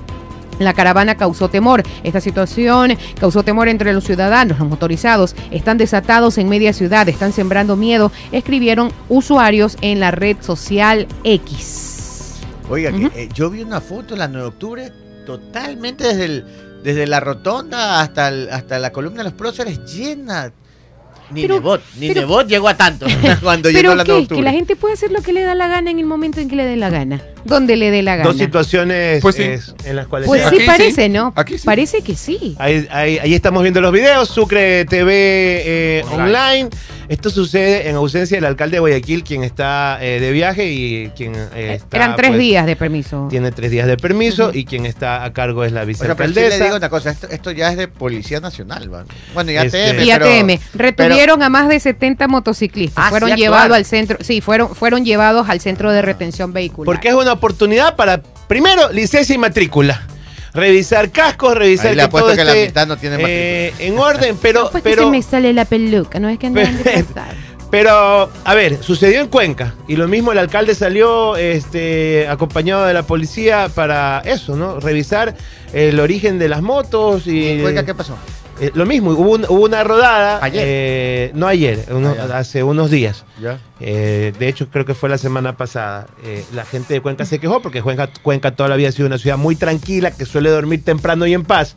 [0.61, 1.83] La caravana causó temor.
[2.05, 4.59] Esta situación causó temor entre los ciudadanos.
[4.61, 10.37] Los motorizados están desatados en media ciudad, están sembrando miedo, escribieron usuarios en la red
[10.43, 12.35] social X.
[12.71, 14.93] Oiga, que, eh, yo vi una foto la 9 de octubre
[15.27, 16.45] totalmente desde, el,
[16.85, 20.53] desde la rotonda hasta, el- hasta la columna de los próceres llena.
[21.31, 23.07] Ni Pero- Nebot, ni pero- Nebot llegó a tanto
[23.43, 25.55] cuando llegó la 9 de qué, que la gente puede hacer lo que le da
[25.55, 28.17] la gana en el momento en que le dé la gana, donde le dé la
[28.17, 28.29] gana.
[28.29, 29.43] Dos situaciones Pues sí.
[29.43, 30.27] es, en las cuales...
[30.29, 31.33] Pues se- sí Aquí parece, sí, ¿no?
[31.37, 31.65] aquí sí.
[31.67, 32.57] Parece que sí.
[32.59, 35.13] Ahí, ahí- ahí estamos viendo los videos, Sucre TV
[35.65, 36.69] eh, online.
[37.09, 41.35] Esto sucede en ausencia del alcalde de Guayaquil, quien está eh, de viaje y quien
[41.55, 43.27] eh, está, Eran tres pues, días de permiso.
[43.31, 46.29] Tiene tres días de permiso y quien está a cargo es la O sea, pero
[46.31, 46.65] sí le vicealcaldesa.
[46.65, 49.05] digo una cosa, esto, esto ya es de Policía Nacional, ¿va?
[49.35, 53.05] Bueno, y Este- ATM, Y ATM retuvieron a más de 70 motociclistas.
[53.07, 56.87] Ah, fueron sí llevados al centro, sí, fueron fueron llevados al centro de retención vehicular.
[56.87, 60.07] Porque es una oportunidad para, primero, licencia y matrícula.
[60.53, 64.39] Revisar cascos, revisar Ahí le que todo que la mitad no tiene eh, en orden,
[64.43, 67.05] pero, Pues que pero, se me sale la peluca, no es que andan de
[67.71, 72.95] pero, a ver, sucedió en Cuenca y lo mismo el alcalde salió este, acompañado de
[72.95, 74.79] la policía para eso, ¿no?
[74.79, 75.35] Revisar
[75.73, 77.49] el origen de las motos y...
[77.49, 78.17] ¿Y Cuenca qué pasó?
[78.61, 80.39] Eh, lo mismo, hubo, un- hubo una rodada.
[80.43, 80.63] Ayer.
[80.65, 83.25] eh, no ayer, uno- Ah, hace unos días.
[83.43, 83.59] Ya.
[83.81, 86.07] Eh, de hecho, creo que fue la semana pasada.
[86.55, 89.19] La gente de Cuenca se quejó porque Cuenca, Cuenca toda la vida ha sido una
[89.19, 91.77] ciudad muy tranquila, que suele dormir temprano y en paz.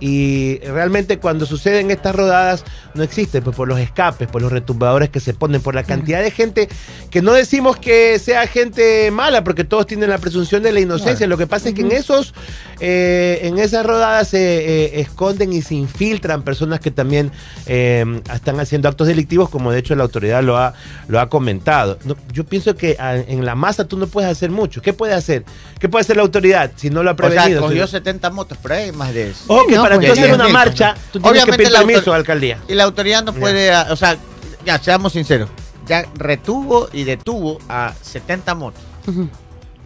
[0.00, 5.08] Y realmente cuando suceden estas rodadas no existe, pues por los escapes, por los retumbadores
[5.10, 6.68] que se ponen, por la cantidad de gente
[7.10, 11.26] que no decimos que sea gente mala, porque todos tienen la presunción de la inocencia.
[11.26, 12.34] Lo que pasa es que en esos,
[12.80, 17.30] eh, en esas rodadas se eh, esconden y se infiltran personas que también
[17.66, 20.74] eh, están haciendo actos delictivos, como de hecho la autoridad lo ha,
[21.08, 21.98] lo ha comentado.
[22.04, 24.80] No, yo pienso que ah, en la masa tú no puedes hacer mucho.
[24.82, 25.44] ¿Qué puede hacer?
[25.80, 27.62] ¿Qué puede hacer la autoridad si no lo ha O sea, prevenido?
[27.62, 29.44] cogió Si- 70 motos, pero hay más de eso.
[29.48, 32.14] No, para pues, tú hacer una marcha, tú tienes Obviamente que pedir la permiso a
[32.14, 32.58] la alcaldía.
[32.68, 34.16] Y la autoridad no puede, ah, o sea,
[34.64, 35.48] ya seamos sinceros,
[35.86, 38.82] ya retuvo y detuvo a 70 motos.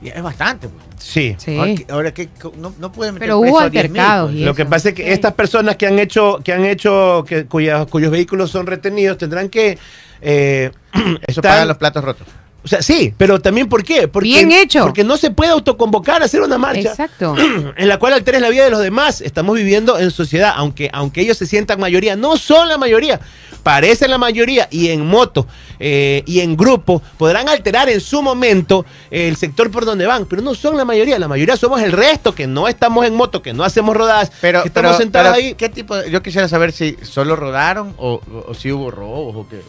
[0.03, 0.69] Y es bastante.
[0.69, 0.85] pues.
[0.99, 1.37] Sí.
[1.39, 1.57] Sí.
[1.57, 4.31] Ahora, que- ahora que co- no, no pueden meter Pero preso hubo a 10.000, altercados
[4.33, 4.43] pues.
[4.45, 5.11] Lo que pasa es que Sí.
[5.11, 9.49] estas personas que han hecho, que han hecho, que, cuya- cuyos vehículos son retenidos, tendrán
[9.49, 9.79] que
[10.21, 10.71] eh,
[11.27, 12.27] Eso pagan los platos rotos.
[12.65, 14.07] O sea, sí, pero también ¿por qué?
[14.07, 14.85] Porque, Bien hecho.
[14.85, 17.35] Porque no se puede autoconvocar a hacer una marcha Exacto.
[17.77, 19.21] en la cual alteres la vida de los demás.
[19.21, 23.19] Estamos viviendo en sociedad, aunque, aunque ellos se sientan mayoría, no son la mayoría,
[23.65, 25.47] parecen la mayoría y en moto
[25.81, 30.41] eh, y en grupo podrán alterar en su momento el sector por donde van, pero
[30.41, 31.19] no son la mayoría.
[31.19, 34.63] La mayoría somos el resto que no estamos en moto, que no hacemos rodadas, Pero,
[34.63, 35.55] que estamos pero- sentados pero, ahí.
[35.55, 39.35] ¿qué tipo de- yo quisiera saber si solo rodaron o, o- o si hubo robos
[39.35, 39.63] o qué.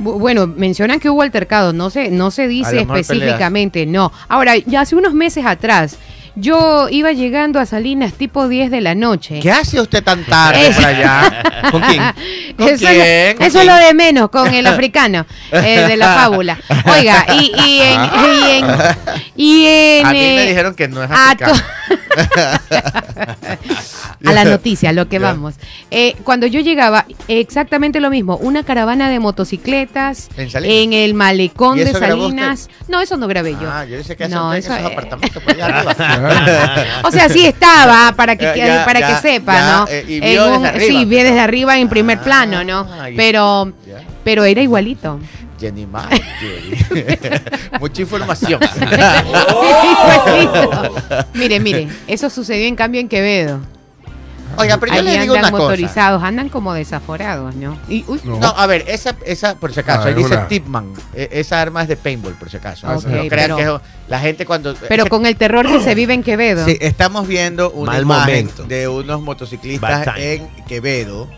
[0.00, 4.12] Bu- Bueno, mencionan que hubo altercados, no se, no se dice específicamente, no.
[4.28, 5.96] Ahora, ya hace unos meses atrás,
[6.36, 9.40] yo iba llegando a Salinas tipo 10 de la noche.
[9.40, 11.42] ¿Qué hace usted tan tarde Es- por allá?
[11.70, 12.02] ¿Con quién?
[12.56, 13.00] ¿Con eso quién?
[13.00, 13.84] es, lo- ¿Con eso es lo quién?
[13.88, 16.58] de menos con el africano eh, de la fábula.
[16.86, 18.66] Oiga, y, y en, y en,
[19.36, 21.52] y en, A mí me eh, dijeron que no es africano.
[24.24, 25.54] a la noticia, lo que vamos.
[25.90, 31.78] Eh, cuando yo llegaba, exactamente lo mismo, una caravana de motocicletas ¿En en el malecón
[31.78, 32.68] ¿Y de Salinas.
[32.88, 33.70] No, eso no grabé yo.
[33.70, 37.00] Ah, yo dice que No, eso esos es- apartamentos por allá arriba.
[37.04, 39.86] O sea, sí estaba, para que, Ya, ya, para ya, que sepa, ya, ¿no?
[39.88, 40.86] eh, y En vio desde arriba.
[41.00, 42.86] Sí, vi desde arriba en primer Ah, plano, ¿no?
[43.08, 43.72] y- Pero,
[44.24, 45.18] pero era igualito.
[45.60, 46.78] Jenny Marjorie.
[47.80, 48.60] Mucha información.
[51.34, 53.60] Mire, mire, eso sucedió en cambio en Quevedo.
[54.56, 55.62] Oiga, pero yo Ahí le digo andan una cosa.
[55.62, 57.78] motorizados, andan como desaforados, ¿no?
[57.88, 58.38] Y, uy, No.
[58.40, 60.92] No, a ver, esa, esa por si acaso, Ah, ahí es dice una- Tipman.
[61.14, 62.88] E- esa arma es de paintball, por si acaso.
[62.92, 63.70] No crean pero- que es-
[64.08, 64.74] la gente cuando.
[64.88, 66.64] pero con el terror que se vive en Quevedo.
[66.64, 68.64] Sí, estamos viendo una Mal imagen momento.
[68.64, 71.28] de unos motociclistas en Quevedo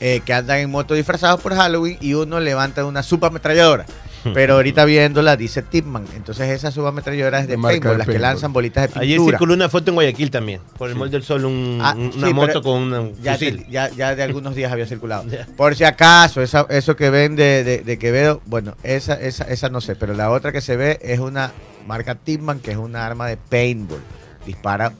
[0.00, 3.86] eh, que andan en moto disfrazados por Halloween y uno levanta una subametralladora.
[4.34, 6.04] Pero ahorita viéndola dice Tipman.
[6.14, 9.38] Entonces esa subametralladora es de marca paintball, de las que lanzan bolitas de Ayer pintura.
[9.38, 10.98] circuló una foto en Guayaquil también, por el Sí.
[10.98, 13.60] Mall del Sol, un- Ah, un- una moto con un ya, fusil.
[13.64, 15.24] de, ya, ya de algunos días había circulado.
[15.56, 19.70] Por si acaso, esa, eso que ven de, de- de Quevedo, bueno, esa, esa, esa
[19.70, 21.52] no sé, pero la otra que se ve es una
[21.86, 24.00] marca Tipman, que es una arma de paintball.
[24.44, 24.92] Dispara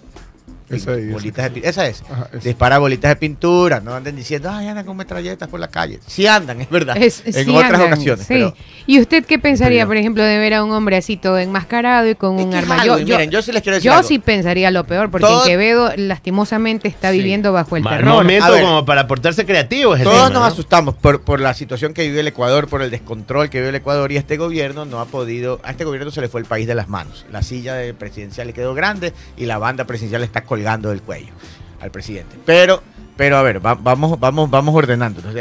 [0.71, 2.03] Esa ahí, bolitas de Esa es.
[2.11, 2.79] Ajá, esa.
[2.79, 5.99] Bolitas de pintura, no anden diciendo, ay, andan con metralletas por la calle.
[6.07, 6.97] Sí andan, es verdad.
[6.97, 8.27] Es- en sí otras andan, ocasiones.
[8.27, 8.35] sí.
[8.35, 8.55] Pero,
[8.87, 12.15] ¿Y usted qué pensaría, por ejemplo, de ver a un hombre así todo enmascarado y
[12.15, 12.85] con Es un es arma?
[12.85, 14.09] Yo, miren, yo sí les quiero decir yo algo.
[14.09, 17.19] sí pensaría lo peor, porque Todo- en Quevedo lastimosamente está Sí.
[17.19, 18.05] viviendo bajo el terror.
[18.05, 18.63] momento ver.
[18.63, 19.95] como para portarse creativo.
[19.95, 20.45] es el Todos tema, nos ¿no?
[20.47, 23.75] asustamos por, por la situación que vive el Ecuador, por el descontrol que vive el
[23.77, 26.67] Ecuador y este gobierno no ha podido, a este gobierno se le fue el país
[26.67, 27.25] de las manos.
[27.33, 31.33] La silla de presidencial le quedó grande y la banda presidencial está colgando del cuello
[31.81, 32.37] al presidente.
[32.45, 32.83] Pero,
[33.17, 34.75] pero a ver, va- vamos, vamos, vamos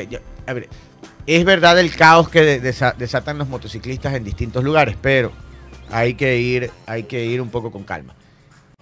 [0.09, 0.69] yo- a ver,
[1.27, 5.31] es verdad el caos que de- desa- desatan los motociclistas en distintos lugares, pero
[5.91, 8.15] hay que ir, hay que ir un poco con calma.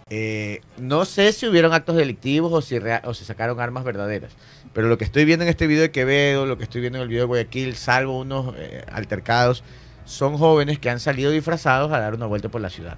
[0.10, 4.32] Eh, no sé si hubieron actos delictivos o si, rea- o si sacaron armas verdaderas.
[4.74, 7.04] Pero lo que estoy viendo en este video de Quevedo, lo que estoy viendo en
[7.04, 9.64] el video de Guayaquil, salvo unos eh, altercados,
[10.06, 12.98] son jóvenes que han salido disfrazados a dar una vuelta por la ciudad.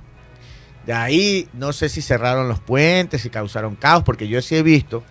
[0.89, 4.63] De ahí no sé si cerraron los puentes, si causaron caos, porque yo sí he
[4.63, 5.04] visto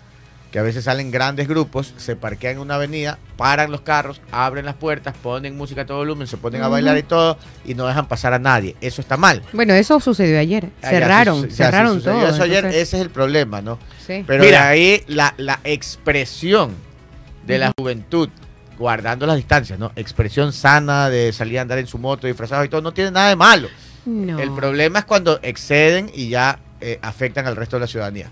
[0.51, 4.64] que a veces salen grandes grupos, se parquean en una avenida, paran los carros, abren
[4.64, 7.87] las puertas, ponen música a todo volumen, se ponen a bailar y todo, y no
[7.87, 8.75] dejan pasar a nadie.
[8.81, 9.41] Eso está mal.
[9.53, 10.69] Bueno, eso sucedió ayer.
[10.83, 12.27] Ah, ya, Cerraron, sí, ya, sí cerraron todo.
[12.29, 13.79] eso ayer, entonces, ese es el problema, ¿no?
[14.05, 14.25] sí.
[14.27, 14.62] Pero Mira.
[14.62, 16.73] de ahí la, la expresión
[17.47, 18.31] de la juventud,
[18.77, 19.93] guardando las distancias, ¿no?
[19.95, 23.29] Expresión sana de salir a andar en su moto disfrazado y todo, no tiene nada
[23.29, 23.69] de malo.
[24.09, 24.38] No.
[24.40, 28.31] El problema es cuando exceden y ya eh, afectan al resto de la ciudadanía.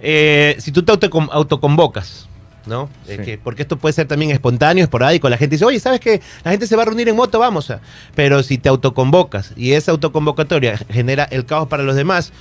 [0.00, 2.28] Eh, si tú te autocon- autoconvocas,
[2.66, 2.88] ¿no?
[3.08, 5.28] Eh, que- porque esto puede ser también espontáneo, esporádico.
[5.28, 6.20] La gente dice, oye, ¿sabes qué?
[6.44, 7.80] La gente se va a reunir en moto, vamos a.
[8.14, 12.32] Pero si te autoconvocas y esa autoconvocatoria genera el caos para los demás.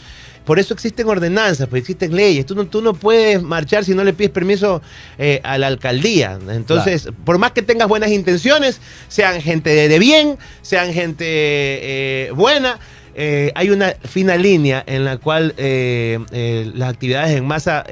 [0.45, 2.45] Por eso existen ordenanzas, pues existen leyes.
[2.45, 4.81] Tú no, tú no puedes marchar si no le pides permiso
[5.17, 6.39] eh, a la alcaldía.
[6.49, 12.79] Entonces, por más que tengas buenas intenciones, sean gente de, bien, sean gente eh, buena,
[13.13, 17.85] eh, hay una fina línea en la cual eh, eh, las actividades en masa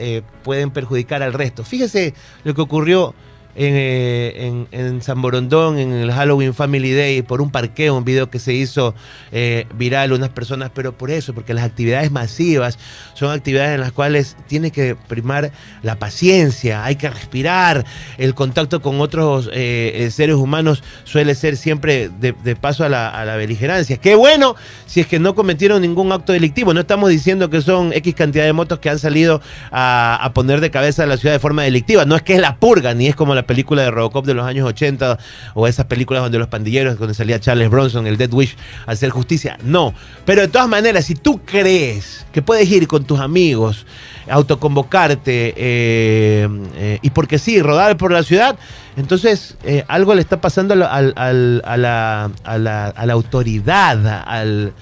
[0.44, 1.64] pueden perjudicar al resto.
[1.64, 3.14] Fíjese lo que ocurrió
[3.56, 8.30] en, eh, en- San Borondón, en el Halloween Family Day, por un parqueo, un video
[8.30, 8.94] que se hizo
[9.32, 12.78] eh, viral, unas personas, pero por eso, porque las actividades masivas
[13.14, 15.52] son actividades en las cuales tiene que primar
[15.84, 17.86] la paciencia, hay que respirar,
[18.18, 23.26] el contacto con otros eh, seres humanos suele ser siempre de, paso a la, a
[23.26, 23.98] la beligerancia.
[23.98, 27.94] Qué bueno si es que no cometieron ningún acto delictivo, no estamos diciendo que son
[27.94, 31.34] X cantidad de motos que han salido a, a poner de cabeza a la ciudad
[31.36, 33.90] de forma delictiva, no es que es la purga, ni es como la película de
[33.90, 35.18] Robocop de los años 80
[35.56, 39.58] o esas películas donde los pandilleros, donde salía Charles Bronson, el Dead Wish, hacer justicia,
[39.64, 39.94] no.
[40.24, 43.88] Pero de todas maneras, si tú crees que puedes ir con tus amigos,
[44.30, 48.56] autoconvocarte eh, eh, y porque sí, rodar por la ciudad,
[48.98, 53.14] entonces eh, algo le está pasando al- al- al- a, la, a, la, a la
[53.14, 54.74] autoridad, al,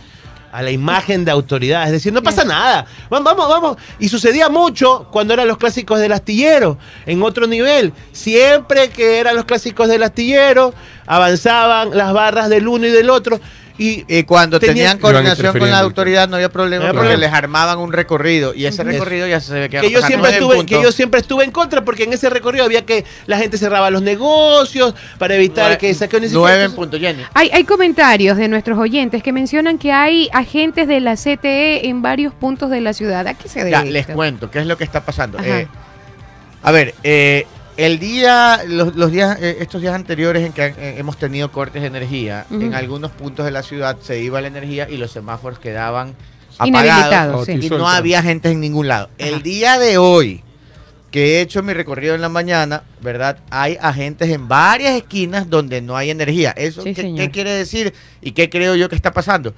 [0.58, 1.86] a la imagen de autoridad.
[1.86, 2.88] Es decir, no pasa nada.
[3.12, 3.78] Vamos, vamos, vamos.
[4.00, 7.94] Y sucedía mucho cuando eran los clásicos del astillero, en otro nivel.
[8.12, 10.74] Siempre que eran los clásicos del astillero,
[11.06, 13.40] avanzaban las barras del uno y del otro.
[13.80, 17.10] Y Y cuando Tenía- tenían coordinación con la autoridad no había problema No había porque
[17.14, 17.28] problema.
[17.32, 20.82] les armaban un recorrido y ese recorrido ya se ve que yo siempre estuve que
[20.82, 24.02] yo siempre estuve en contra porque en ese recorrido había que la gente cerraba los
[24.02, 27.24] negocios para evitar que saqueos Nueve en punto, Jenny.
[27.34, 32.02] Hay, hay comentarios de nuestros oyentes que mencionan que hay agentes de la CTE en
[32.02, 33.28] varios puntos de la ciudad.
[33.28, 33.92] ¿A qué se debe Ya, esto?
[33.92, 35.38] les cuento qué es lo que está pasando.
[35.44, 35.68] Eh,
[36.64, 37.46] a ver, eh,
[37.78, 41.82] el día, los, los días, eh, estos días anteriores en que eh, hemos tenido cortes
[41.82, 45.60] de energía, en algunos puntos de la ciudad se iba la energía y los semáforos
[45.60, 46.16] quedaban
[46.64, 47.60] Inhabilitados, apagados sí.
[47.62, 49.10] y no había gente en ningún lado.
[49.20, 49.30] Ajá.
[49.30, 50.44] El día de hoy
[51.12, 53.40] que he hecho mi recorrido en la mañana, ¿verdad?
[53.50, 56.52] Hay agentes en varias esquinas donde no hay energía.
[56.52, 59.54] ¿Eso Sí, qué quiere decir y qué creo yo que está pasando?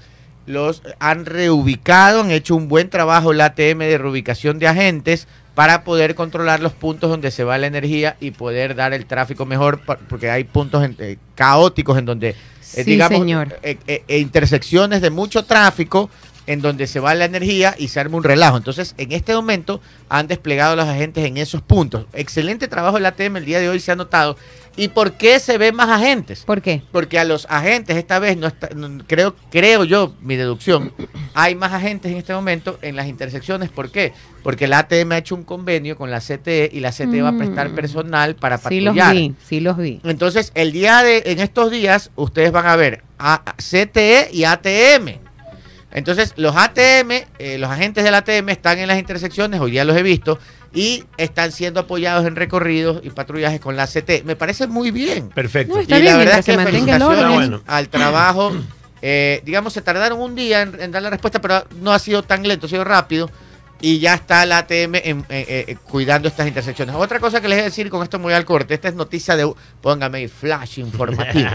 [0.46, 5.28] Los han reubicado, han hecho un buen trabajo la ATM de reubicación de agentes
[5.60, 9.46] para poder controlar los puntos donde se va la energía y poder dar el tráfico
[9.46, 13.20] mejor, porque hay puntos en- eh, caóticos en donde, eh, Sí, digamos,
[13.62, 16.10] eh, eh, eh, intersecciones de mucho tráfico
[16.50, 18.58] en donde se va la energía y se arma un relajo.
[18.58, 22.08] Entonces, en este momento han desplegado los agentes en esos puntos.
[22.14, 24.36] Excelente trabajo del ATM el día de hoy se ha notado.
[24.76, 26.44] ¿Y por qué se ven más agentes?
[26.46, 26.82] ¿Por qué?
[26.92, 30.94] Porque a los agentes esta vez no está, no- creo creo yo mi deducción
[31.34, 33.70] hay más agentes en este momento en las intersecciones.
[33.70, 34.14] ¿Por qué?
[34.42, 37.38] Porque la ATM ha hecho un convenio con la CTE y la CTE va a
[37.38, 37.76] prestar Mm.
[37.76, 39.16] personal para Sí los patrullar.
[39.16, 40.00] vi, sí los vi.
[40.04, 45.20] Entonces, el día de, en estos días, ustedes van a ver a CTE y ATM.
[45.92, 49.98] Entonces, los ATM, eh, los agentes del ATM están en las intersecciones, hoy ya los
[49.98, 50.40] he visto,
[50.74, 54.24] y están siendo apoyados en recorridos y patrullajes con la CTE.
[54.24, 55.30] Me parece muy bien.
[55.30, 55.76] Perfecto.
[55.76, 57.34] No, está y bien, la verdad es que el felicitaciones.
[57.34, 57.62] Bueno.
[57.66, 58.52] al trabajo.
[59.02, 62.22] Eh, digamos, se tardaron un día en, en dar la respuesta, pero no ha sido
[62.22, 63.32] tan lento, ha sido rápido.
[63.82, 66.96] Y ya está la ATM en- eh, eh, cuidando estas intersecciones.
[66.96, 68.74] Otra cosa que les voy a decir, con esto voy al corte.
[68.74, 69.52] Esta es noticia de.
[69.82, 71.50] Póngame ahí, flash informativo.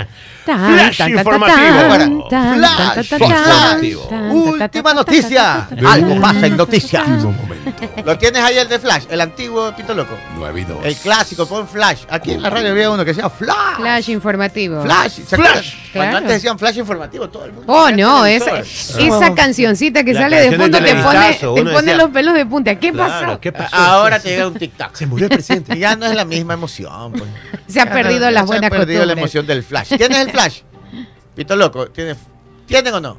[0.44, 2.28] Flash informativo.
[2.28, 4.08] flash informativo.
[4.32, 5.68] Última noticia.
[5.86, 7.04] Algo pasa en noticias.
[8.04, 10.14] Lo tienes ahí el de Flash, el antiguo Pito Loco.
[10.36, 10.78] 9 y 2.
[10.84, 12.04] El clásico, pon Flash.
[12.10, 13.76] Aquí en la radio había uno que decía Flash.
[13.76, 14.82] Flash informativo.
[14.82, 15.20] Flash.
[15.26, 15.74] ¿se Flash.
[15.92, 17.72] Cuando antes decían Flash informativo, todo el mundo.
[17.72, 22.32] Oh, no, esa, esa cancioncita que La sale de fondo te pone, te los pelos
[22.34, 22.74] de punta.
[22.76, 23.40] ¿Qué Claro, pasó?
[23.40, 23.76] ¿qué pasó?
[23.76, 24.90] Ahora te llega un tic-tac.
[24.94, 25.76] Se murió el presidente.
[25.76, 27.12] Y ya no es la misma emoción.
[27.12, 27.24] Pues.
[27.68, 29.18] Se ha Ya perdido no- las se buenas ha perdido la costumbres.
[29.34, 29.88] emoción del Flash.
[29.98, 30.60] ¿Tienes el Flash?
[31.34, 32.16] Pito Loco, ¿tienes,
[32.66, 33.18] ¿tienen o no?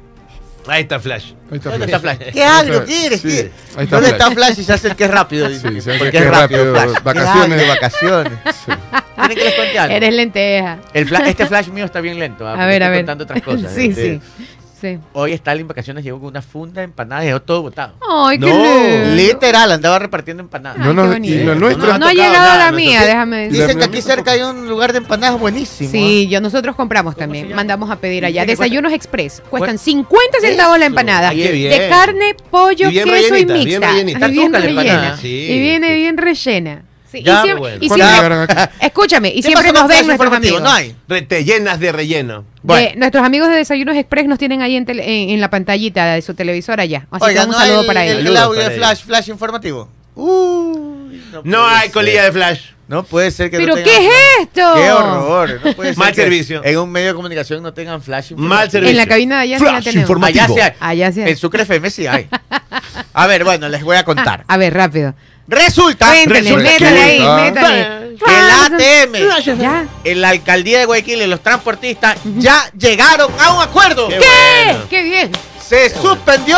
[0.68, 1.32] Ahí está Flash.
[1.50, 1.96] Ahí está ¿Dónde Flash.
[1.96, 2.18] está Flash?
[2.32, 3.20] ¿Qué algo Sí, quieres?
[3.20, 4.04] sí, ¿Dónde Flash.
[4.10, 5.48] está Flash y se hace el que es rápido?
[5.48, 7.02] Sí, se hace el Porque que es rápido, rápido, Flash.
[7.04, 7.62] vacaciones.
[7.62, 8.32] Claro, vacaciones.
[9.16, 9.94] ¿Tienen que les cuente algo?
[9.96, 10.78] Eres lenteja.
[10.92, 12.46] El fla- este Flash mío está bien lento.
[12.48, 12.54] ¿ah?
[12.60, 13.00] A ver, a ver.
[13.00, 13.70] contando otras cosas.
[13.74, 14.44] Sí, Este, sí.
[14.80, 14.98] Sí.
[15.12, 17.94] Hoy Stalin en vacaciones llegó con una funda de empanadas y dejó todo botado.
[18.08, 19.14] Ay, qué No.
[19.14, 20.78] Literal, andaba repartiendo empanadas.
[20.78, 21.86] No, Ay, no, y lo nuestro.
[21.88, 23.60] No, no ha llegado nada, la mía, déjame decir.
[23.62, 25.90] Dicen que aquí cerca hay un lugar de empanadas buenísimo.
[25.90, 27.54] Sí, yo nosotros compramos también.
[27.54, 28.44] Mandamos a pedir allá.
[28.44, 29.42] Desayunos Express.
[29.48, 29.78] Cuestan ¿Cuál?
[29.78, 31.28] 50 centavos la empanada.
[31.30, 31.70] Ay, qué bien.
[31.70, 33.90] De carne, pollo, Y bien queso y bien mixta.
[33.92, 34.26] rellenita.
[34.26, 34.66] Ay, bien empanada.
[34.66, 35.16] rellena.
[35.16, 36.82] Sí, y viene bien rellena.
[37.18, 37.78] Sí, Ya, y siempre, bueno.
[37.80, 40.56] y ¿Cuándo siempre- escúchame, y ¿Qué siempre nos ven Flash nuestros informativo?
[40.58, 40.70] amigos.
[40.70, 40.96] No hay.
[41.08, 42.44] Rete llenas de relleno.
[42.62, 42.90] Bueno.
[42.96, 46.22] Nuestros amigos de Desayunos Express nos tienen ahí en, tele- en, en la pantallita de
[46.22, 47.06] su televisor allá.
[47.10, 48.30] Así Oiga, que un no saludo hay para el, ellos.
[48.30, 49.88] el audio de Flash, Flash informativo.
[50.14, 51.92] Uy, No hay ser.
[51.92, 52.60] colilla de Flash.
[52.88, 54.60] No puede ser que ¿Pero no qué es esto?
[54.76, 55.60] Qué horror.
[55.64, 56.62] No puede ser Mal servicio.
[56.64, 58.30] En un medio de comunicación no tengan flash.
[58.36, 58.90] Mal servicio.
[58.92, 60.02] En la cabina de allá sí la Flash tenemos.
[60.02, 60.44] informativo.
[60.44, 60.72] Allá sí hay.
[60.78, 61.30] Allá sí hay.
[61.32, 62.28] En Sucre FM sí hay.
[63.12, 64.44] A ver, bueno, les voy a contar.
[64.46, 65.14] A ver, rápido.
[65.48, 67.36] Resulta Cuéntale, resulta métale que- ahí, Ah.
[67.36, 68.06] métale.
[68.24, 69.86] que el ATM, ¿Ya?
[70.04, 74.08] en la alcaldía de Guayaquil y los transportistas ya llegaron a un acuerdo.
[74.08, 74.64] Qué ¿Qué?
[74.64, 74.84] bueno.
[74.90, 75.32] ¡Qué bien!
[75.68, 76.56] Se suspendió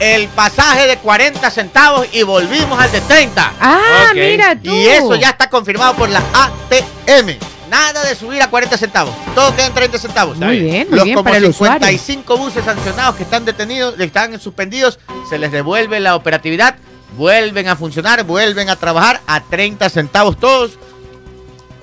[0.00, 3.52] el pasaje de 40 centavos y volvimos al de 30.
[3.60, 4.70] Ah, mira tú.
[4.74, 7.36] Y eso ya está confirmado por la ATM.
[7.70, 9.14] Nada de subir a 40 centavos.
[9.34, 10.38] Todo queda en 30 centavos.
[10.38, 11.74] Muy bien, muy Los bien como para el usuario.
[11.74, 16.76] 55 buses sancionados que están detenidos, están suspendidos, se les devuelve la operatividad,
[17.16, 20.78] vuelven a funcionar, vuelven a trabajar a 30 centavos todos.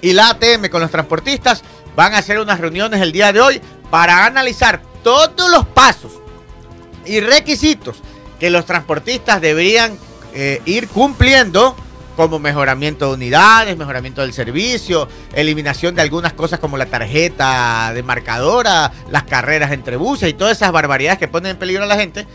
[0.02, 1.64] Y la ATM con los transportistas
[1.96, 6.14] van a hacer unas reuniones el día de hoy para analizar todos los pasos
[7.06, 7.98] y requisitos
[8.40, 9.98] que los transportistas deberían
[10.34, 11.76] eh, ir cumpliendo
[12.16, 18.04] como mejoramiento de unidades, mejoramiento del servicio, eliminación de algunas cosas como la tarjeta de
[18.04, 21.98] marcadora, las carreras entre buses y todas esas barbaridades que ponen en peligro a la
[21.98, 22.26] gente.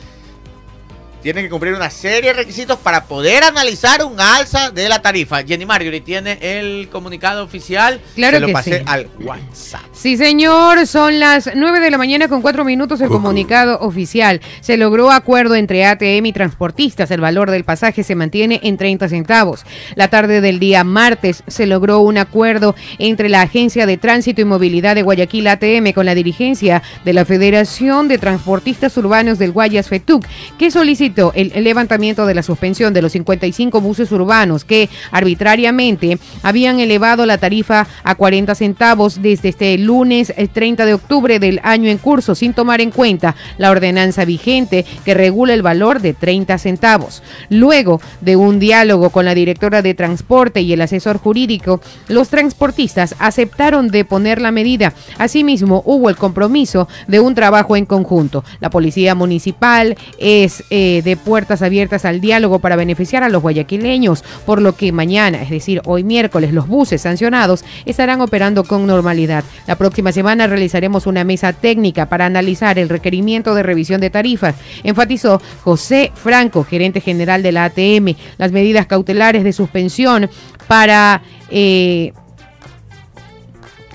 [1.22, 5.42] Tienen que cumplir una serie de requisitos para poder analizar un alza de la tarifa.
[5.42, 8.00] Jenny Marjorie tiene el comunicado oficial.
[8.14, 8.85] Claro Se lo que pasé sí.
[8.87, 9.83] al WhatsApp.
[9.92, 14.40] Sí, señor, son las 9 de la mañana con 4 minutos el comunicado oficial.
[14.62, 17.11] Se logró acuerdo entre ATM y transportistas.
[17.11, 19.66] El valor del pasaje se mantiene en 30 centavos.
[19.96, 24.46] La tarde del día martes se logró un acuerdo entre la Agencia de Tránsito y
[24.46, 29.88] Movilidad de Guayaquil ATM con la dirigencia de la Federación de Transportistas Urbanos del Guayas
[29.88, 30.24] FETUC,
[30.59, 36.81] que solicitó el levantamiento de la suspensión de los 55 buses urbanos que arbitrariamente habían
[36.81, 41.90] elevado la tarifa a 40 centavos desde este lunes eh, 30 de octubre del año
[41.90, 46.59] en curso, sin tomar en cuenta la ordenanza vigente que regula el valor de 30
[46.59, 47.23] centavos.
[47.49, 53.14] Luego de un diálogo con la directora de transporte y el asesor jurídico, los transportistas
[53.18, 54.92] aceptaron de poner la medida.
[55.18, 58.44] Asimismo, hubo el compromiso de un trabajo en conjunto.
[58.61, 64.25] La policía municipal es eh, de puertas abiertas al diálogo para beneficiar a los guayaquileños,
[64.47, 69.45] por lo que mañana, es decir, hoy miércoles, los buses sancionados estarán operando con normalidad.
[69.67, 74.55] La próxima semana realizaremos una mesa técnica para analizar el requerimiento de revisión de tarifas,
[74.83, 78.17] enfatizó José Franco, gerente general de la ATM.
[78.39, 80.29] Las medidas cautelares de suspensión
[80.67, 81.23] para...
[81.51, 82.13] eh,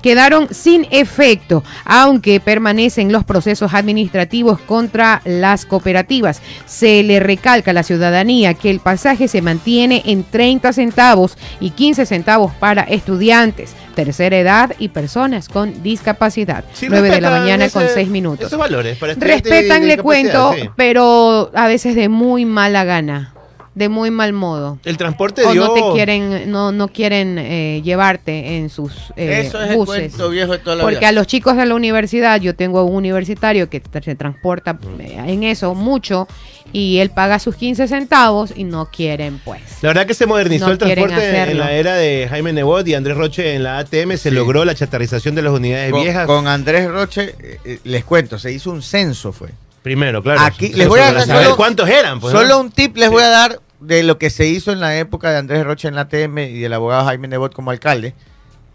[0.06, 6.40] quedaron sin efecto, aunque permanecen los procesos administrativos contra las cooperativas.
[6.64, 11.70] Se le recalca a la ciudadanía que el pasaje se mantiene en 30 centavos y
[11.70, 16.62] 15 centavos para estudiantes, tercera edad y personas con discapacidad.
[16.72, 18.46] Sí, 9 de la mañana con ese- 6 minutos.
[18.46, 20.70] Esos valores para estudiantes Respetan, le cuento, sí.
[20.76, 23.32] pero a veces de muy mala gana,
[23.76, 24.78] de muy mal modo.
[24.84, 25.66] El transporte O dio...
[25.66, 29.98] no te quieren, no, no quieren eh, llevarte en sus eh, Eso es el buses.
[30.14, 31.08] cuento viejo de toda la Porque vida.
[31.10, 35.42] a los chicos de la universidad, yo tengo un universitario que se transporta eh, en
[35.42, 36.26] eso mucho
[36.72, 39.60] y él paga sus 15 centavos y no quieren, pues.
[39.82, 42.94] La verdad que se modernizó No el transporte en la era de Jaime Nebot y
[42.94, 44.12] Andrés Roche en la ATM.
[44.16, 44.34] Se Sí.
[44.34, 46.26] logró la chatarrización de las unidades con, viejas.
[46.26, 47.34] con Andrés Roche,
[47.64, 49.50] eh, les cuento, se hizo un censo, fue.
[49.82, 50.40] Primero, claro.
[50.40, 52.18] Aquí- les voy a dar solo- cuántos eran.
[52.18, 52.40] Pues, ¿no?
[52.40, 55.30] Solo un tip les voy a dar de lo que se hizo en la época
[55.30, 58.14] de Andrés Roche en la ATM y del abogado Jaime Nebot como alcalde,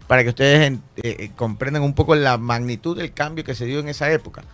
[0.06, 3.80] para que ustedes eh, eh, comprendan un poco la magnitud del cambio que se dio
[3.80, 4.44] en esa época.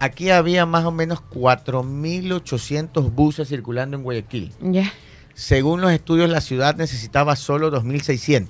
[0.00, 4.52] Aquí había más o menos 4.800 buses circulando en Guayaquil.
[4.60, 4.92] Ya.
[5.34, 8.48] Según los estudios, la ciudad necesitaba solo 2.600.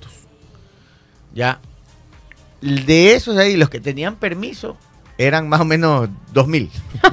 [1.33, 1.59] Ya.
[2.61, 4.77] De esos ahí, los que tenían permiso
[5.19, 6.69] eran más o menos 2.000.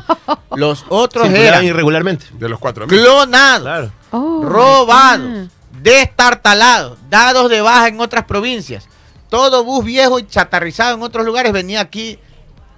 [0.57, 2.27] Los otros Circulaban eran irregularmente.
[2.39, 2.87] De los cuatro.
[2.87, 3.93] clonados, Claro.
[4.13, 5.51] Oh, robados, ah.
[5.83, 8.89] destartalados, dados de baja en otras provincias.
[9.29, 12.19] Todo bus viejo y chatarrizado en otros lugares venía aquí,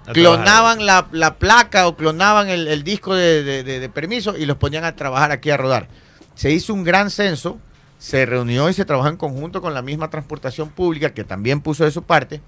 [0.07, 4.35] A clonaban la, la placa o clonaban el, el disco de, de- de- de permiso
[4.35, 5.87] y los ponían a trabajar aquí a rodar.
[6.35, 7.59] Se hizo un gran censo,
[7.99, 11.83] se reunió y se trabajó en conjunto con la misma transportación pública que también puso
[11.85, 12.41] de su parte.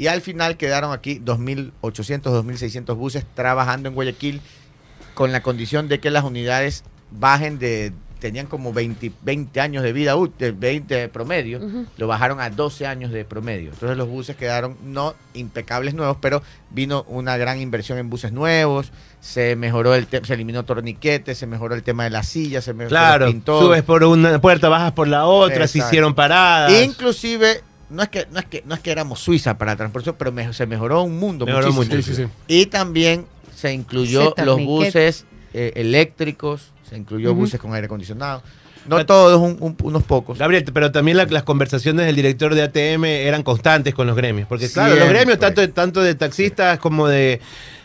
[0.00, 4.40] Y al final quedaron aquí 2.800, 2.600 buses trabajando en Guayaquil
[5.12, 9.92] con la condición de que las unidades bajen de, tenían como 20, 20 años de
[9.92, 11.60] vida útil, 20 de promedio,
[11.98, 13.72] lo bajaron a 12 años de promedio.
[13.74, 18.92] Entonces los buses quedaron no impecables nuevos, pero vino una gran inversión en buses nuevos,
[19.20, 22.88] se mejoró el se eliminó torniquetes, se mejoró el tema de las sillas, se mejoró
[22.88, 23.26] Claro.
[23.26, 23.60] pintó.
[23.60, 26.72] Subes por una puerta, bajas por la otra, se hicieron paradas.
[26.82, 30.16] Inclusive no es que no es que no es que éramos Suiza para la transportación,
[30.18, 31.96] pero me- se mejoró un mundo Mejoró muchísimo.
[31.96, 32.08] mucho.
[32.08, 32.28] Sí, sí, sí.
[32.48, 38.42] Y también se incluyó Se los buses eh, eléctricos, se incluyó buses con aire acondicionado.
[38.86, 40.38] No todos, un- un- unos pocos.
[40.38, 44.48] Gabriel, pero también la- las conversaciones del director de ATM eran constantes con los gremios.
[44.48, 47.40] Porque, claro, los gremios, tanto de, tanto de taxistas como de,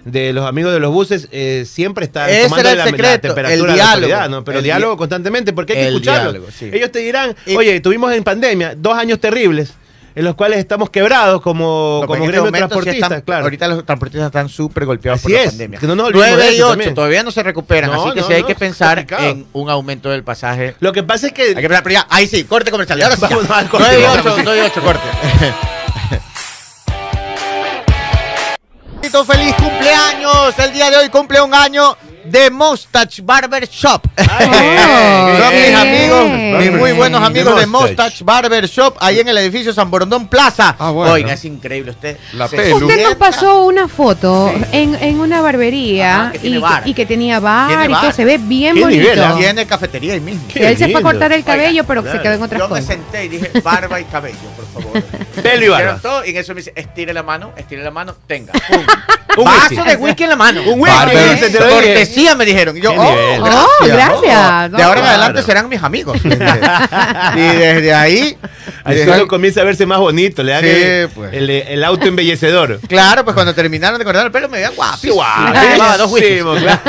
[0.05, 2.91] de los amigos de los buses, eh, siempre están Ese tomando era el la, la
[2.91, 3.93] secreto, temperatura el de la diálogo.
[4.13, 4.43] autoridad, ¿no?
[4.45, 6.31] Pero El diálogo di- constantemente, porque hay que el escucharlo.
[6.31, 6.69] diálogo, sí.
[6.71, 9.73] Ellos te dirán, oye, tuvimos en pandemia dos años terribles
[10.15, 13.43] en los cuales estamos quebrados como, No, como este gremio momento sí transportista, están- claro.
[13.43, 15.79] Ahorita los transportistas están súper golpeados Así por la es, pandemia.
[15.79, 16.95] que no nos olvidemos 9 de y eso 8 también.
[16.95, 20.23] todavía no se recuperan, No, así que sí hay que pensar en un aumento del
[20.23, 20.75] pasaje.
[20.79, 21.41] Lo que pasa es que...
[21.49, 23.01] Hay que pensar, pero ya, ahí sí, corte comercial.
[23.03, 24.25] Ahora sí, al corte, 9 y vamos.
[24.25, 25.01] 8, 9 y 8, corte.
[29.25, 30.59] Feliz cumpleaños.
[30.59, 31.95] El día de hoy cumple un año
[32.25, 34.01] de Mustache Barber Shop.
[34.15, 34.47] Ay,
[35.39, 38.23] Son mis amigos, mis muy buenos amigos de Mustache.
[38.23, 40.75] Barber Shop, ahí en el edificio San Borondón Plaza.
[40.79, 41.13] Ah, bueno.
[41.13, 42.17] Oiga, es increíble usted.
[42.33, 42.87] La se pelu.
[42.87, 44.63] Usted nos pasó una foto Sí.
[44.71, 46.87] en, en una barbería Ajá, que tiene y, bar.
[46.87, 49.01] y que tenía bar Tiene y todo, se ve bien bonito.
[49.01, 49.35] nivel, ¿ah?
[49.37, 50.43] Tiene cafetería ahí mismo.
[50.51, 52.17] Qué Él se fue a cortar el cabello, Oiga, pero claro.
[52.17, 52.85] se quedó en otras Yo me cosas.
[52.85, 55.03] senté y dije barba y cabello, por favor.
[55.43, 55.99] Pelo y barba.
[56.01, 58.53] Todo, y en eso me dice, estire la mano, estire la mano, tenga.
[59.37, 60.61] Un Vaso de whisky en la mano.
[60.63, 60.95] Un whisky,
[62.15, 62.77] Cortesía me dijeron.
[62.77, 63.41] Y yo, oh, nivel.
[63.41, 63.65] gracias.
[63.79, 64.71] Oh, gracias.
[64.71, 66.17] De ahora en adelante serán mis amigos.
[66.23, 68.37] y desde ahí.
[68.83, 71.33] Así desde uno ahí- comienza a verse más bonito, le dan Sí, el, pues.
[71.33, 72.79] el, el auto embellecedor.
[72.87, 74.71] Claro, pues cuando terminaron de cortar el pelo me veían.
[74.99, 76.79] Sí, buenísimo, claro.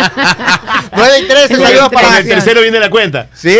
[0.92, 3.26] 9 y 13, Con saludos el para Con el tercero viene la cuenta.
[3.34, 3.56] Sí,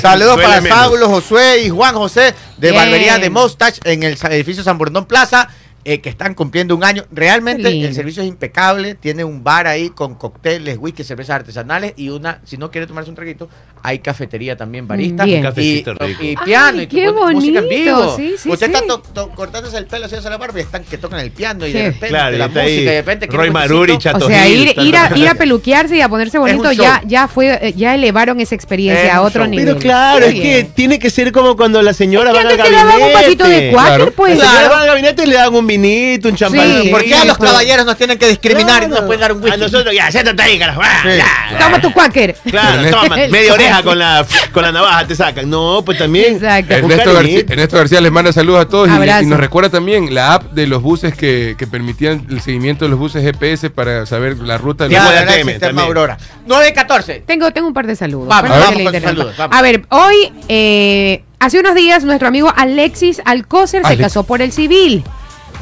[0.00, 0.60] saludos para.
[0.62, 2.74] Saulo, José y Juan José de Bien.
[2.82, 5.48] Barbería de Mustache en el edificio San Borondón Plaza,
[5.84, 7.04] eh, que están cumpliendo un año.
[7.10, 12.08] Realmente el servicio es impecable, tiene un bar ahí con cócteles, whisky, cervezas artesanales y
[12.08, 13.48] una, si no quiere tomarse un traguito,
[13.82, 15.24] hay cafetería también, barista.
[15.24, 15.44] Bien.
[15.56, 15.84] Y,
[16.20, 18.16] y piano Ay, y qué música en vivo.
[18.16, 18.72] sí, sí, Usted sí.
[18.72, 21.66] está to- to- cortándose el pelo, haciéndose la barba y están que tocan el piano
[21.66, 21.78] y Sí.
[21.78, 23.98] de repente Claro, y la está música ahí y de repente Roy Maruri.
[23.98, 27.28] Chato O sea, Gil, ir, a, ir a peluquearse y a ponerse bonito ya, ya
[27.28, 29.66] fue, ya elevaron esa experiencia Es a otro nivel.
[29.66, 32.60] Pero claro, es que tiene que ser como cuando la señora Es que va al
[32.60, 33.72] antes te daban un vasito de gabinete.
[33.72, 34.12] cuáquer, Claro.
[34.12, 34.38] pues.
[34.38, 34.70] Claro.
[34.70, 36.82] va al gabinete y le dan un vinito, un champán.
[36.82, 36.88] Sí.
[36.88, 39.38] ¿Por qué a los caballeros nos tienen que discriminar y no nos pueden dar un
[39.42, 39.54] whisky?
[39.54, 40.80] A nosotros, ya, siéntate ahí, carajo.
[40.84, 41.58] ah.
[41.58, 42.36] Toma tu cuáquer.
[42.48, 45.48] Claro, toma, media oreja con la, con la navaja te sacan.
[45.48, 46.34] No, pues también.
[46.34, 46.74] Exacto.
[46.74, 47.52] Ernesto García, cariñito.
[47.52, 50.82] Ernesto García les manda saludos a todos y, nos recuerda también la app de los
[50.82, 54.96] buses que, que permitían el seguimiento de los buses GPS para saber la ruta de
[54.96, 55.86] los el ATM sistema también.
[55.86, 56.18] Aurora.
[56.46, 57.22] 9 y 14.
[57.26, 58.28] Tengo, tengo un par de saludos.
[58.28, 59.34] Vamos, con saludos.
[59.38, 64.52] A ver, hoy, eh, hace unos días, nuestro amigo Alexis Alcócer se casó por el
[64.52, 65.04] civil.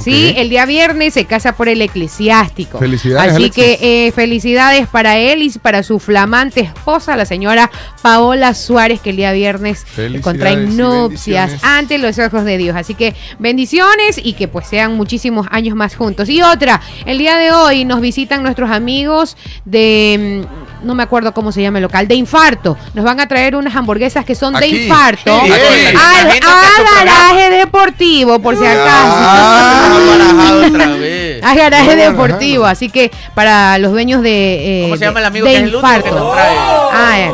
[0.01, 2.79] Sí, el día viernes se casa por el eclesiástico.
[2.79, 3.65] Felicidades, Así Alexis.
[3.65, 7.71] que eh, felicidades para él y para su flamante esposa, la señora
[8.03, 12.77] Paola Suárez, que el día viernes y nupcias ante los ojos de Dios.
[12.77, 16.29] Así que bendiciones y que pues sean muchísimos años más juntos.
[16.29, 21.33] Y otra, el día de hoy nos visitan nuestros amigos de, mm, no me acuerdo
[21.33, 22.77] cómo se llama el local, de infarto.
[22.95, 28.39] Nos van a traer unas hamburguesas que son de infarto Sí, al, al garaje deportivo,
[28.41, 29.15] por si acaso.
[29.17, 29.99] Ah.
[30.09, 31.43] barajado otra vez.
[31.45, 34.81] A garaje deportivo, así que para los dueños de.
[34.81, 36.19] eh, ¿Cómo se llama el amigo de que es el único que infarto.
[36.19, 36.57] nos trae?
[36.93, 37.31] Ah,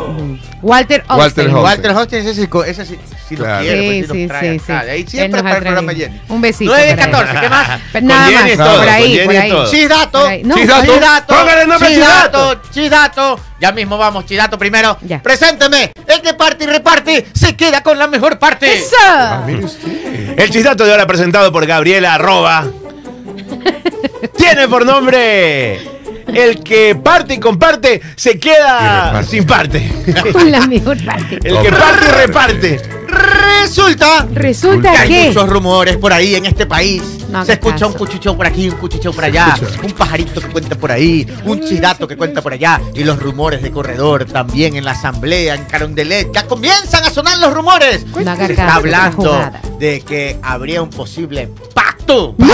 [0.61, 1.55] Walter Walter Austin.
[1.55, 2.99] Walter Hostings, ese, sí, ese sí,
[3.29, 3.61] sí lo Claro.
[3.63, 4.83] quiere, Sí, pues, sí, sí, sí, acá.
[4.85, 5.93] De ahí siempre ha el programa.
[5.93, 6.21] Jenny.
[6.29, 7.11] Un besito 9 de por ahí.
[7.11, 7.79] 14, ¿qué más?
[7.93, 9.49] Pero nada más, Jenny por todo, ahí, por ahí.
[9.51, 9.71] todo.
[9.71, 10.29] Chidato.
[10.43, 10.93] No, Chidato.
[10.93, 11.35] Chidato.
[11.35, 12.61] Póngale el nombre Chidato.
[12.71, 13.39] Chidato.
[13.59, 14.97] Ya mismo vamos, Chidato primero.
[15.01, 15.21] Ya.
[15.21, 15.91] Presénteme.
[16.07, 18.77] El que parte y reparte se queda con la mejor parte.
[18.77, 18.95] ¡Eso!
[19.45, 20.39] Mire usted.
[20.39, 22.65] El chistato de ahora presentado por Gabriela Arroba.
[24.37, 25.96] Tiene por nombre.
[26.27, 29.91] El que parte y comparte se queda sin parte.
[30.31, 31.39] Con la mejor parte.
[31.43, 32.81] El que parte y reparte.
[33.07, 37.01] Resulta Resulta que hay muchos rumores por ahí en este país.
[37.29, 37.87] No, se escucha caso.
[37.87, 41.61] un cuchicheo por aquí, un cuchicheo por allá, un pajarito que cuenta por ahí, un
[41.61, 45.65] chidato que cuenta por allá y los rumores de corredor también en la asamblea, en
[45.65, 46.31] Carondelet.
[46.33, 48.05] Ya comienzan a sonar los rumores.
[48.07, 51.96] No se está hablando de que habría un posible pacto.
[52.37, 52.47] ¡No!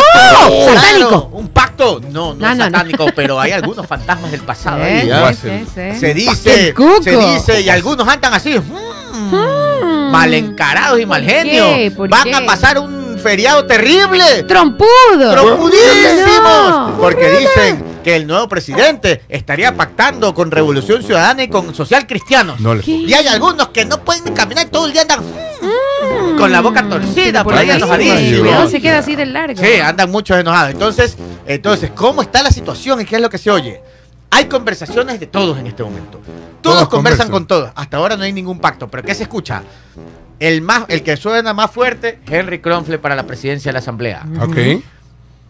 [0.74, 1.30] ¡Satánico!
[1.34, 2.00] Un pacto.
[2.02, 2.72] No, no, No, es no, no.
[2.72, 5.02] satánico, pero hay algunos fantasmas del pasado ahí.
[5.04, 5.32] Sí, ¿ah?
[5.34, 6.00] sí, sí, sí.
[6.00, 6.74] Se dice,
[7.04, 11.66] se dice, y algunos andan así, mm, mal encarados y mal ¿Por genio.
[11.76, 11.92] qué?
[11.96, 12.36] ¿Por Van qué?
[12.36, 14.44] a pasar un feriado terrible.
[14.44, 15.32] ¡Trompudo!
[15.32, 16.90] ¡Trompudísimos!
[16.92, 16.98] No.
[17.00, 22.60] Porque dicen que el nuevo presidente estaría pactando con Revolución Ciudadana y con Social Cristianos.
[22.60, 22.76] No.
[22.76, 26.88] Y hay algunos que no pueden caminar todo el día andan mm, con la boca
[26.88, 28.70] torcida, por ahí enojadísimos.
[28.72, 29.62] Se queda así del largo.
[29.62, 30.72] Sí, andan muchos enojados.
[30.72, 33.82] Entonces, entonces, ¿cómo está la situación y qué es lo que se oye?
[34.30, 36.20] Hay conversaciones de todos en este momento.
[36.62, 37.32] Todos, Todos conversan conversan.
[37.32, 37.72] con todos.
[37.76, 38.88] Hasta ahora no hay ningún pacto.
[38.90, 39.64] ¿Pero qué se escucha?
[40.40, 44.26] El, más, el que suena más fuerte, Henry Kronfle para la presidencia de la Asamblea.
[44.42, 44.58] Ok.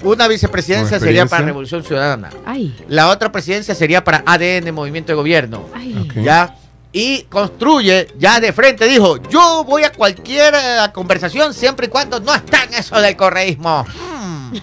[0.04, 2.30] Una vicepresidencia sería para Revolución Ciudadana.
[2.46, 5.68] Ay, La otra presidencia sería para ADN, Movimiento de Gobierno.
[5.74, 6.08] ay.
[6.24, 6.56] ¿Ya?
[6.96, 12.20] Y construye ya de frente, dijo, yo voy a cualquier eh, conversación siempre y cuando
[12.20, 13.84] no está en eso del correísmo.
[13.84, 14.56] Hmm.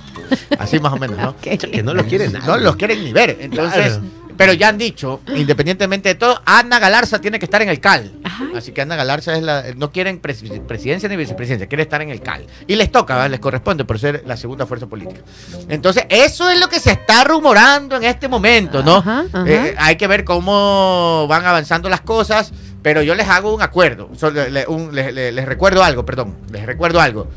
[0.59, 1.35] Así más o menos, ¿no?
[1.41, 2.47] Que no lo quieren nada.
[2.47, 3.37] No los quieren ni ver.
[3.41, 4.20] Entonces, Claro.
[4.41, 8.11] Pero ya han dicho, independientemente de todo, Ana Galarza tiene que estar en el CAL.
[8.25, 8.45] Ajá.
[8.57, 12.09] Así que Ana Galarza es la, no quieren pres- presidencia ni vicepresidencia, quiere estar en
[12.11, 12.47] el CAL.
[12.67, 13.31] Y les toca, ¿verdad?
[13.31, 15.21] les corresponde por ser la segunda fuerza política.
[15.69, 18.97] Entonces, eso es lo que se está rumorando en este momento, ¿no?
[18.97, 19.45] Ajá, ajá.
[19.47, 24.09] Eh, hay que ver cómo van avanzando las cosas, pero yo les hago un acuerdo,
[24.17, 27.29] solo le- un- le- le- les recuerdo algo, perdón, les recuerdo algo.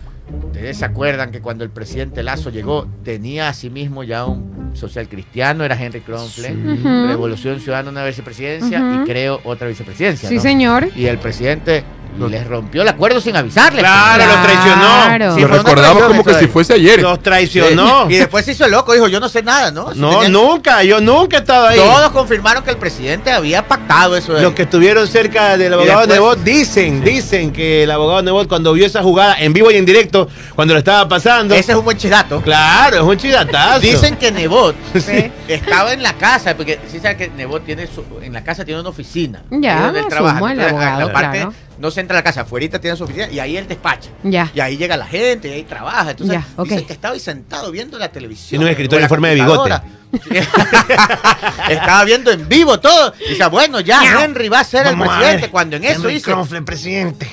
[0.48, 4.63] Ustedes se acuerdan que cuando el presidente Lazo llegó, tenía a sí mismo ya un
[4.74, 7.08] social cristiano, era Henry Kronfle, Ujú.
[7.08, 10.28] Revolución Ciudadana una vicepresidencia y creo otra vicepresidencia.
[10.30, 10.42] Sí, ¿no?
[10.42, 10.90] señor.
[10.96, 11.84] Y el presidente
[12.30, 13.80] les rompió el acuerdo sin avisarles.
[13.82, 14.76] Claro, lo traicionó.
[14.78, 15.36] Claro.
[15.36, 17.02] Sí, Lo fue una recordamos como que si fuese ayer.
[17.02, 18.06] Los traicionó.
[18.08, 19.92] Y después se hizo loco, dijo, yo no sé nada, ¿no?
[19.94, 20.84] Si No, nunca.
[20.84, 21.80] Yo nunca he estado ahí.
[21.80, 24.34] Todos confirmaron que el presidente había pactado eso.
[24.34, 28.74] Los que estuvieron cerca del abogado después- Nebot dicen, dicen que el abogado Nebot cuando
[28.74, 31.56] vio esa jugada en vivo y en directo, cuando lo estaba pasando.
[31.56, 32.42] Ese es un buen chidato.
[32.44, 33.80] Claro, es un chidatazo.
[33.80, 35.32] Dicen que Nebot Sí.
[35.48, 38.80] estaba en la casa, porque sí sabe que Nebot tiene su, en la casa tiene
[38.80, 39.44] una oficina.
[39.52, 40.40] Ya, ahí donde él asumo, trabaja.
[40.40, 41.54] el Entonces, a abogado, la parte claro.
[41.80, 44.10] no se entra a la casa, afuera tiene su oficina y ahí él despacha.
[44.24, 44.50] Ya.
[44.54, 46.12] Y ahí llega la gente, y ahí trabaja.
[46.12, 46.68] Entonces, Ya, ok.
[46.70, 48.50] dicen que estaba ahí sentado viendo la televisión.
[48.60, 49.74] Tiene un escritorio en forma de bigote.
[51.70, 53.14] estaba viendo en vivo todo.
[53.26, 55.50] Y dice, bueno, ya Henry va a ser el Vamos presidente.
[55.50, 57.28] Cuando en eso dice, Kronfle, presidente.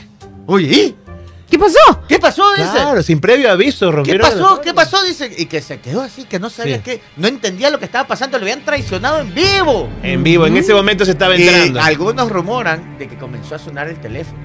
[0.46, 0.96] oye, ¿y?
[1.50, 2.02] ¿Qué pasó?
[2.08, 2.44] ¿qué pasó?
[2.56, 2.70] Dice.
[2.70, 4.56] Claro, sin previo aviso ¿Qué rompieron pasó?
[4.58, 5.02] el- ¿Qué pasó?
[5.02, 6.82] Dice, y que se quedó así, que no sabía Sí.
[6.84, 9.88] qué, no entendía lo que estaba pasando, lo habían traicionado en vivo.
[10.02, 11.80] En vivo, en ese momento se estaba Y enterando.
[11.80, 14.38] algunos rumoran de que comenzó a sonar el teléfono.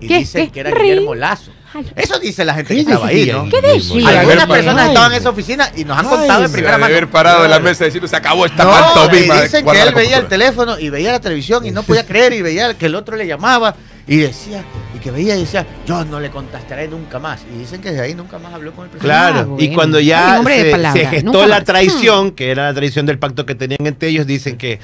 [0.00, 0.18] Y ¿Qué?
[0.18, 0.52] dicen ¿Qué?
[0.52, 0.70] que era.
[0.72, 1.52] Guillermo Lazo.
[1.96, 3.48] Eso dice la gente que ¿Qué estaba ahí, ¿no?
[3.48, 4.20] ¿Qué decía?
[4.20, 6.80] Algunas personas estaban en esa oficina y nos han Ay, contado de se primera de
[6.80, 6.92] mano.
[6.92, 9.40] haber parado de la mesa y decir, se acabó esta No, pantomima.
[9.40, 12.42] dicen que él veía el teléfono y veía la televisión y no podía creer y
[12.42, 13.74] veía que el otro le llamaba
[14.06, 17.44] y decía, y que veía y decía, yo no le contestaré nunca más.
[17.54, 19.06] Y dicen que desde ahí nunca más habló con el presidente.
[19.06, 21.64] Claro, Ah, y cuando ya se, gestó nunca la más.
[21.64, 24.80] traición, que era la traición del pacto que tenían entre ellos, dicen que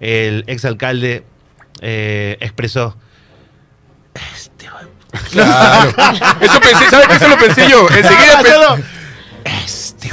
[0.00, 1.24] el exalcalde
[1.80, 2.96] eh, expresó.
[4.34, 4.66] Este
[5.30, 5.90] Claro.
[6.40, 7.14] Eso pensé, ¿sabes qué?
[7.16, 7.86] Eso lo pensé yo.
[7.90, 8.84] Enseguida pensé.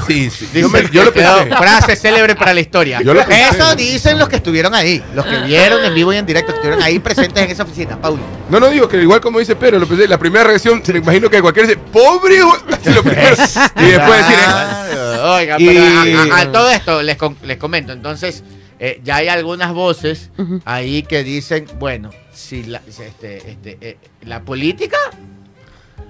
[0.08, 0.46] Sí, sí.
[0.46, 1.50] Dice Yo, me- que yo lo pensé.
[1.56, 3.02] Frase célebre para la historia.
[3.02, 3.50] Yo lo pensé.
[3.58, 6.58] Eso dicen los que estuvieron ahí, los que vieron en vivo y en directo, que
[6.58, 8.22] estuvieron ahí presentes en esa oficina, Paulo.
[8.50, 11.30] No, no digo que igual como dice Pedro, lo pensé, la primera reacción, me imagino
[11.30, 13.36] que cualquiera dice, pobre, güey", así lo primero.
[13.36, 17.58] y después decir, "Eh, Claro, Oiga, Y- pero a, a- a todo esto les, les
[17.58, 17.92] comento.
[17.94, 18.44] Entonces,
[18.80, 20.30] eh, ya hay algunas voces
[20.66, 24.98] ahí que dicen, bueno, si la, este, este, eh, la política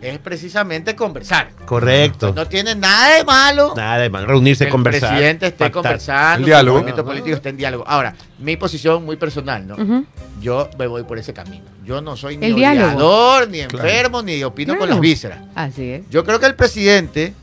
[0.02, 1.52] es precisamente conversar.
[1.66, 2.34] Correcto.
[2.34, 4.26] No tiene nada de malo Nada de mal.
[4.26, 5.10] Reunirse, que conversar.
[5.10, 5.72] el presidente esté pactar.
[5.84, 6.78] conversando, El diálogo.
[6.78, 7.84] el movimiento político esté en diálogo.
[7.88, 10.06] Ahora, mi posición muy personal, ¿no?
[10.42, 11.66] Yo me voy por ese camino.
[11.84, 13.86] Yo no soy ni El odiador, ni Claro.
[13.88, 15.40] enfermo, ni opino con las vísceras.
[15.56, 16.10] Así es.
[16.10, 17.34] Yo creo que el presidente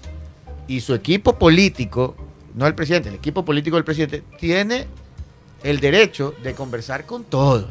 [0.67, 2.17] y su equipo político,
[2.55, 4.87] no el presidente, el equipo político del presidente, tiene
[5.63, 7.67] el derecho de conversar con todos.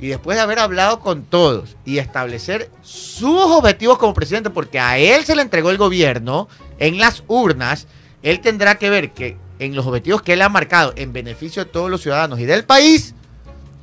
[0.00, 4.98] Y después de haber hablado con todos y establecer sus objetivos como presidente, porque a
[4.98, 6.48] él se le entregó el gobierno
[6.78, 7.86] en las urnas,
[8.22, 11.70] él tendrá que ver que en los objetivos que él ha marcado en beneficio de
[11.70, 13.14] todos los ciudadanos y del país,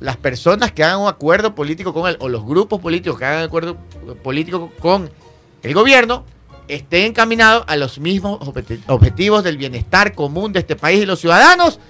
[0.00, 3.40] las personas que hagan un acuerdo político con él o los grupos políticos que hagan
[3.40, 3.76] un acuerdo
[4.22, 5.10] político con
[5.62, 6.24] el gobierno
[6.68, 11.20] estén encaminados a los mismos objeti- objetivos del bienestar común de este país y los
[11.20, 11.80] ciudadanos,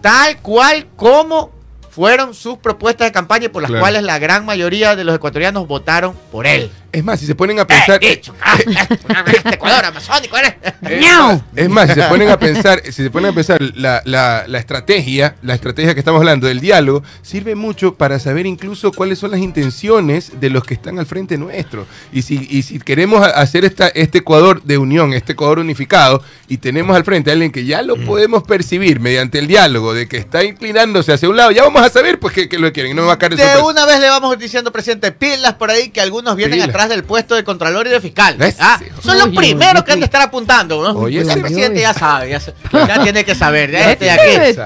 [0.00, 1.50] tal cual como
[1.90, 3.82] fueron sus propuestas de campaña y por las Claro.
[3.82, 6.70] cuales la gran mayoría de los ecuatorianos votaron por él.
[6.92, 7.98] Es más, si se ponen a pensar...
[8.02, 8.20] Eh.
[8.42, 8.58] Ah,
[9.26, 10.54] este Ecuador, amazónico, ¿eres?
[10.82, 11.28] Es ¡Miau!
[11.34, 14.44] más, es más, si se ponen a pensar, si se ponen a pensar la, la-
[14.48, 19.18] la estrategia, la estrategia que estamos hablando del diálogo, sirve mucho para saber incluso cuáles
[19.20, 21.86] son las intenciones de los que están al frente nuestro.
[22.12, 26.56] Y si, y si queremos hacer esta, este Ecuador de unión, este Ecuador unificado, y
[26.58, 30.16] tenemos al frente a alguien que ya lo podemos percibir mediante el diálogo, de que
[30.16, 32.96] está inclinándose hacia un lado, ya vamos a saber pues que, que lo quieren.
[32.96, 35.90] No me va a caer de una vez le vamos diciendo, presidente, pilas por ahí
[35.90, 36.68] que algunos vienen Pilas.
[36.70, 38.36] atrás del puesto de Contralor y de Fiscal.
[38.38, 38.56] ¿Ves?
[38.58, 40.98] Ah, son los primeros que han de estar apuntando, ¿no?
[41.00, 42.30] Oye, el presidente ya sabe,
[42.72, 43.70] ya, tiene que saber.
[43.70, 44.22] Ya este aquí.
[44.28, 44.56] Este es.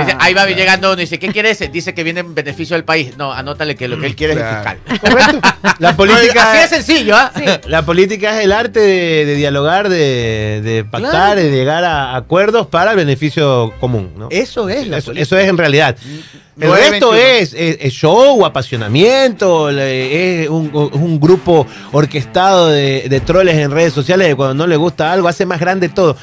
[0.00, 1.68] Dice, ahí va llegando uno y dice, ¿qué quiere ese?
[1.68, 3.16] Dice que viene en beneficio del país.
[3.16, 4.78] No, anótale que lo que él quiere Claro.
[4.86, 5.40] es el fiscal.
[5.78, 6.52] La política.
[6.52, 7.32] Así de sencillo, ¿ah?
[7.66, 11.40] La política es el arte de, de dialogar, de, de pactar, Claro.
[11.40, 14.12] de llegar a acuerdos para el beneficio común.
[14.16, 14.28] ¿no?
[14.30, 15.22] Eso es la Eso, política.
[15.22, 15.96] eso es en realidad.
[16.60, 16.90] El 9-21.
[16.90, 23.70] resto es, es- es show, apasionamiento, es un, un grupo orquestado de, de troles en
[23.70, 26.16] redes sociales que cuando no le gusta algo hace más grande todo.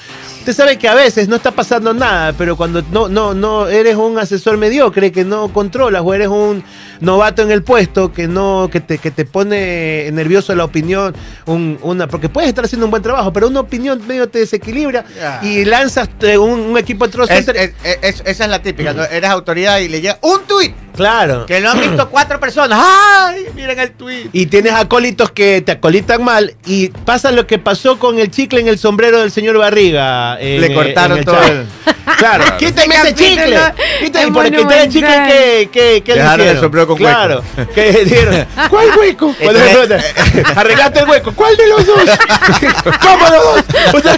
[0.48, 3.98] Usted sabe que a veces no está pasando nada, pero cuando no, no, no eres
[3.98, 6.64] un asesor mediocre que no controlas o eres un
[7.02, 11.14] novato en el puesto que no, que te, que te pone nervioso la opinión,
[11.48, 15.04] un- una, porque puedes estar haciendo un buen trabajo, pero una opinión medio te desequilibra
[15.43, 18.93] y lanzas eh, un, un equipo de troll Es- es- es- esa es la típica.
[18.93, 19.04] ¿no?
[19.04, 21.45] Eres autoridad y le llega un tuit claro.
[21.45, 22.80] que lo han visto cuatro personas.
[22.84, 23.45] ¡Ay!
[23.56, 24.30] Miren el tuit.
[24.34, 28.60] Y tienes acólitos que te acolitan mal y pasa lo que pasó con el chicle
[28.60, 30.38] en el sombrero del señor Barriga.
[30.41, 31.66] en- Le cortaron en el todo el-
[32.18, 33.59] Claro, quítame Ese chicle.
[33.99, 36.61] Quítame, es por quitar el chicle que, que, que le Dejaron el hicieron.
[36.61, 37.43] sombrero con Claro.
[37.76, 39.36] Que dijeron, ¿cuál hueco?
[39.39, 40.01] Cuando le preguntan,
[40.55, 41.32] Arreglate el hueco.
[41.34, 41.97] ¿Cuál de los dos?
[43.01, 43.63] ¿Cómo los dos?
[43.93, 44.18] O sea,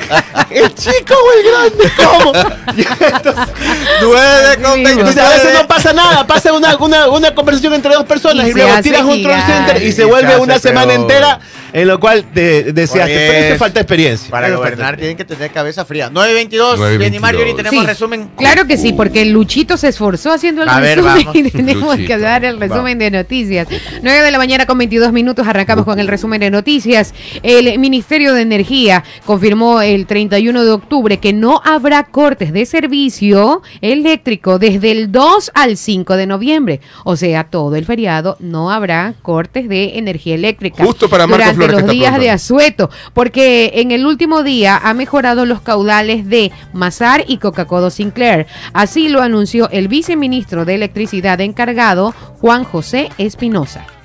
[0.49, 1.91] ¿el chico o el grande?
[1.97, 2.33] ¿Cómo?
[2.75, 3.55] Y entonces,
[4.01, 5.53] 9 con a veces 29.
[5.53, 9.21] no pasa nada, pasa una, una, una conversación entre dos personas Y luego tiras un
[9.21, 11.01] troll center y Y se vuelve una semana peor.
[11.01, 11.39] entera
[11.73, 13.13] en lo cual te deseaste.
[13.13, 14.29] Pero eso falta experiencia.
[14.29, 16.09] Para gobernar tienen que tener cabeza fría.
[16.09, 16.97] 9.22, 9:22.
[16.97, 18.29] bien y Mario, y tenemos Sí, resumen.
[18.37, 22.17] Claro que sí, porque Luchito se esforzó haciendo el A resumen y tenemos Luchito, que
[22.19, 22.99] dar el resumen vamos.
[22.99, 23.67] de noticias.
[24.01, 27.13] 9 de la mañana con 22 minutos arrancamos con el resumen de noticias.
[27.43, 33.61] El Ministerio de Energía confirmó el 31 de octubre que no habrá cortes de servicio
[33.81, 36.81] eléctrico desde el 2 al 5 de noviembre.
[37.03, 40.83] O sea, todo el feriado no habrá cortes de energía eléctrica.
[40.83, 42.29] Justo para Marco que los días de.
[42.29, 48.47] Asueto, porque en el último día ha mejorado los caudales de Mazar y Coca-Cola Sinclair.
[48.73, 53.98] Así lo anunció el viceministro de Electricidad encargado, Juan José Espinosa.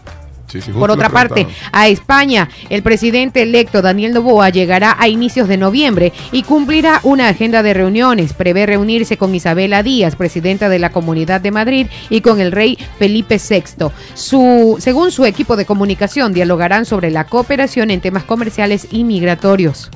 [0.46, 5.08] Sí, sí, justo Por otra parte, a España, el presidente electo Daniel Noboa llegará a
[5.08, 8.34] inicios de noviembre y cumplirá una agenda de reuniones.
[8.34, 12.78] Prevé reunirse con Isabela Díaz, presidenta de la Comunidad de Madrid, y con el rey
[12.98, 13.90] Felipe VI.
[14.14, 19.90] Su, según su equipo de comunicación, dialogarán sobre la cooperación en temas comerciales y migratorios.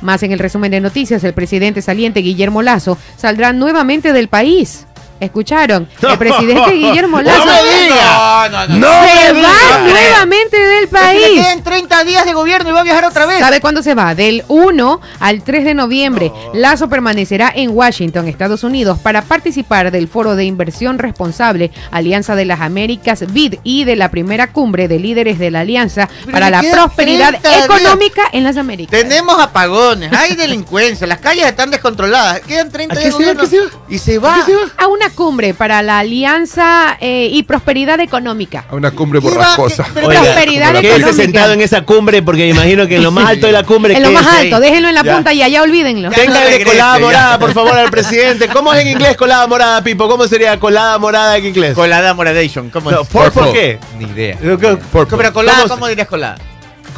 [0.00, 4.87] Más en el resumen de noticias, el presidente saliente Guillermo Lazo saldrá nuevamente del país.
[5.20, 5.88] ¿Escucharon?
[6.02, 8.48] El presidente Guillermo Lazo ¡No me diga!
[8.50, 8.86] No, no, no.
[9.06, 9.78] se me va diga.
[9.80, 11.26] nuevamente del que le país.
[11.42, 13.38] quedan 30 días de gobierno y va a viajar otra vez.
[13.40, 14.14] ¿Sabe cuándo se va?
[14.14, 16.32] Del 1 al 3 de noviembre.
[16.54, 22.44] Lazo permanecerá en Washington, Estados Unidos, para participar del Foro de Inversión Responsable, Alianza de
[22.44, 26.50] las Américas, BID, y de la primera cumbre de líderes de la Alianza Pero para
[26.50, 27.64] la prosperidad 30 días.
[27.64, 29.00] económica en las Américas.
[29.00, 32.40] Tenemos apagones, hay delincuencia, las calles están descontroladas.
[32.40, 33.44] Quedan 30 ¿A días de gobierno.
[33.88, 34.34] Y se va.
[34.34, 34.62] ¿A qué se va?
[34.76, 38.64] A una cumbre para la Alianza eh, y Prosperidad Económica.
[38.70, 39.84] A una cumbre borrascosa.
[39.84, 41.22] ¿Qué- pero- Oiga, Prosperidad quédese económica.
[41.22, 43.94] sentado en esa cumbre porque me imagino que en lo más alto de la cumbre.
[43.96, 44.46] En lo más quédese ahí.
[44.48, 45.14] alto, déjenlo en la Ya.
[45.14, 46.10] punta y allá olvídenlo.
[46.10, 47.04] Regrese, colada ya.
[47.04, 48.48] morada, por favor, al presidente.
[48.48, 50.08] ¿Cómo es en inglés colada morada, Pipo?
[50.08, 51.74] ¿Cómo sería colada morada en inglés?
[51.74, 53.08] Colada moradation, ¿cómo No, es?
[53.08, 53.78] ¿Purple qué?
[53.98, 54.36] Ni idea.
[54.40, 54.58] Pero
[55.32, 56.36] colada, ¿Cómo ¿cómo, se- dirías colada?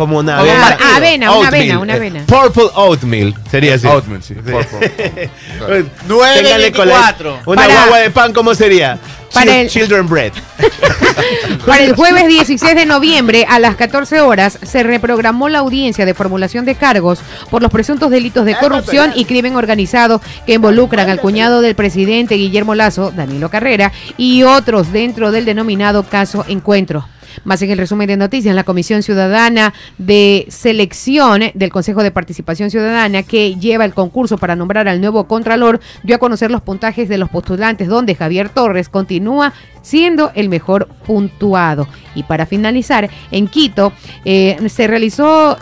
[0.01, 0.65] Como una Como avena.
[0.65, 0.97] una Oatmeal.
[0.97, 2.21] avena, una Eh, avena.
[2.27, 3.35] Purple oatmeal.
[3.51, 3.87] Sería así.
[3.87, 4.33] Oatmeal, sí.
[4.33, 4.95] Purple.
[6.09, 7.39] Nueve Téngale cola- 24.
[7.45, 8.99] Una Para- guagua de pan, ¿cómo sería?
[9.35, 10.33] Para Chil- el- Children bread.
[11.67, 16.15] Para el jueves 16 de noviembre a las 14 horas se reprogramó la audiencia de
[16.15, 17.21] formulación de cargos
[17.51, 22.37] por los presuntos delitos de corrupción y crimen organizado que involucran al cuñado del presidente
[22.37, 27.07] Guillermo Lazo, Danilo Carrera, y otros dentro del denominado caso Encuentro.
[27.45, 32.71] Más en el resumen de noticias, la Comisión Ciudadana de Selección del Consejo de Participación
[32.71, 37.09] Ciudadana, que lleva el concurso para nombrar al nuevo Contralor, dio a conocer los puntajes
[37.09, 39.53] de los postulantes, donde Javier Torres continúa
[39.83, 41.89] siendo el mejor puntuado.
[42.15, 43.93] Y para finalizar, en Quito
[44.25, 45.57] eh, se realizó,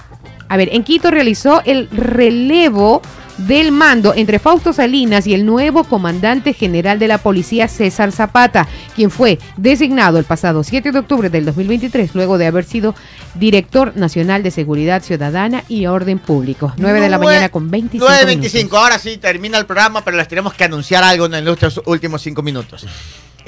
[0.49, 3.03] a ver, en Quito realizó el relevo
[3.39, 8.69] del mando entre Fausto Salinas y el nuevo comandante general de la policía César Zapata,
[8.95, 12.95] quien fue designado el pasado 7 de octubre del 2023 luego de haber sido
[13.35, 16.73] director nacional de seguridad ciudadana y orden público.
[16.77, 18.27] 9 de la mañana con 25 9.25.
[18.27, 18.79] minutos.
[18.79, 22.43] Ahora sí termina el programa, pero les tenemos que anunciar algo en los últimos cinco
[22.43, 22.87] minutos.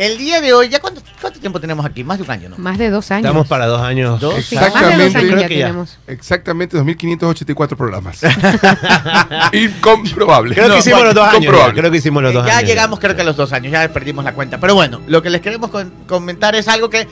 [0.01, 2.03] El día de hoy, ¿ya cuánto, cuánto tiempo tenemos aquí?
[2.05, 2.57] Más de un año, ¿no?
[2.57, 3.27] Más de dos años.
[3.27, 4.19] Estamos para dos años.
[4.19, 4.43] Dos.
[4.47, 5.19] Sí, más de dos Exactamente.
[5.19, 5.67] años Creo ya que ya.
[5.67, 5.99] tenemos.
[6.07, 8.21] Exactamente 2.584 programas.
[9.53, 10.55] Incomprobable.
[10.55, 11.33] Creo No, que hicimos bueno, los dos años.
[11.35, 11.39] ya.
[11.41, 11.81] incomprobable.
[11.81, 12.69] Creo que hicimos los dos ya años.
[12.71, 14.59] llegamos creo que a los dos años, ya perdimos la cuenta.
[14.59, 17.07] Pero bueno, lo que les queremos con- comentar es algo que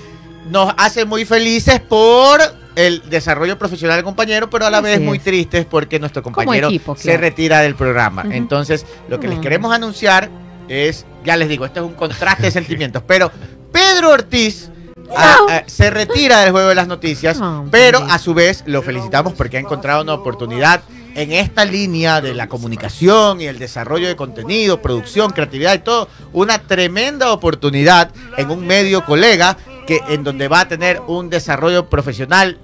[0.51, 2.41] nos hace muy felices por
[2.75, 5.05] el desarrollo profesional del compañero, pero a la Así vez es.
[5.05, 7.21] muy tristes porque nuestro compañero equipo, se claro.
[7.21, 8.23] retira del programa.
[8.23, 8.33] Ujú.
[8.33, 9.43] Entonces, lo que les Mm.
[9.43, 10.31] queremos anunciar
[10.69, 13.31] es, ya les digo, esto es un contraste de sentimientos, pero
[13.73, 14.71] Pedro Ortiz
[15.17, 17.39] a- a- se retira del juego de las noticias,
[17.71, 20.83] pero a su vez lo felicitamos porque ha encontrado una oportunidad
[21.15, 26.09] en esta línea de la comunicación y el desarrollo de contenido, producción, creatividad y todo,
[26.33, 29.57] una tremenda oportunidad en un medio colega
[29.87, 32.59] que en donde va a tener un desarrollo profesional,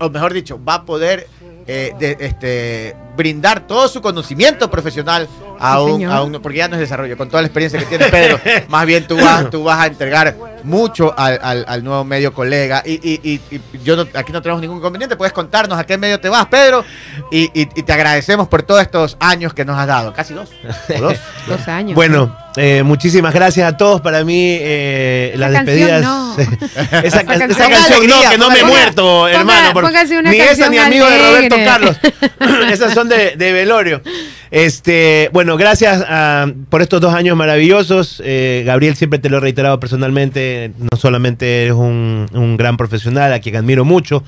[0.00, 1.26] o mejor dicho, va a poder
[1.70, 5.28] eh, de- este, brindar todo su conocimiento profesional
[5.60, 6.12] a Sí, un, señor.
[6.12, 8.38] a un- porque ya no es desarrollo, con toda la experiencia que tiene Pedro,
[8.68, 12.82] más bien tú vas, tú vas a entregar mucho al, al- al nuevo medio colega
[12.84, 15.96] y, y- y- y yo no- aquí no tenemos ningún inconveniente, puedes contarnos a qué
[15.98, 16.84] medio te vas, Pedro,
[17.30, 20.50] y, y- y te agradecemos por todos estos años que nos has dado, casi dos,
[20.98, 21.14] dos.
[21.46, 21.94] Dos años.
[21.94, 24.00] Bueno, eh, muchísimas gracias a todos.
[24.00, 26.02] Para mí, eh, las canción despedidas.
[26.02, 26.36] no.
[26.38, 29.90] esa, esa canción- canción, Ponga no, que no ponga- me he muerto, ponga- hermano.
[30.30, 31.56] ni esa canción ni amigo de Roberto.
[31.64, 31.96] Carlos.
[32.72, 34.02] Esas son de, de velorio.
[34.50, 38.22] Este, bueno, gracias ah, por estos dos años maravillosos.
[38.24, 40.72] Eh, Gabriel, siempre te lo he reiterado personalmente.
[40.78, 44.24] No solamente eres un, un gran profesional a quien admiro mucho,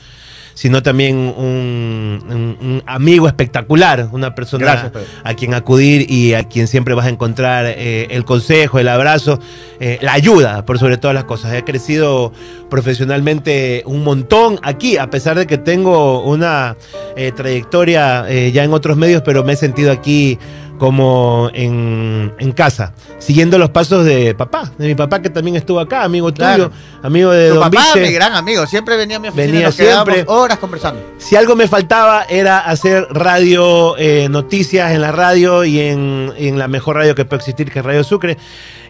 [0.60, 4.92] sino también un, un- un amigo espectacular, una persona Gracias,
[5.24, 9.40] a quien acudir y a quien siempre vas a encontrar eh, el consejo, el abrazo,
[9.80, 11.54] eh, la ayuda, por sobre todas las cosas.
[11.54, 12.30] He crecido
[12.68, 16.76] profesionalmente un montón aquí, a pesar de que tengo una
[17.16, 20.38] eh, trayectoria ya en otros medios, pero me he sentido aquí
[20.80, 25.78] como en, en casa, siguiendo los pasos de papá, de mi papá que también estuvo
[25.78, 26.70] acá, amigo Claro.
[26.70, 29.66] tuyo, amigo de Tu Don papá, mi gran amigo, siempre venía a mi oficina Venía
[29.66, 30.24] nos siempre.
[30.26, 31.02] horas conversando.
[31.18, 36.58] Si algo me faltaba era hacer radio, eh, noticias en la radio y en, en
[36.58, 38.38] la mejor radio que puede existir, que es Radio Sucre.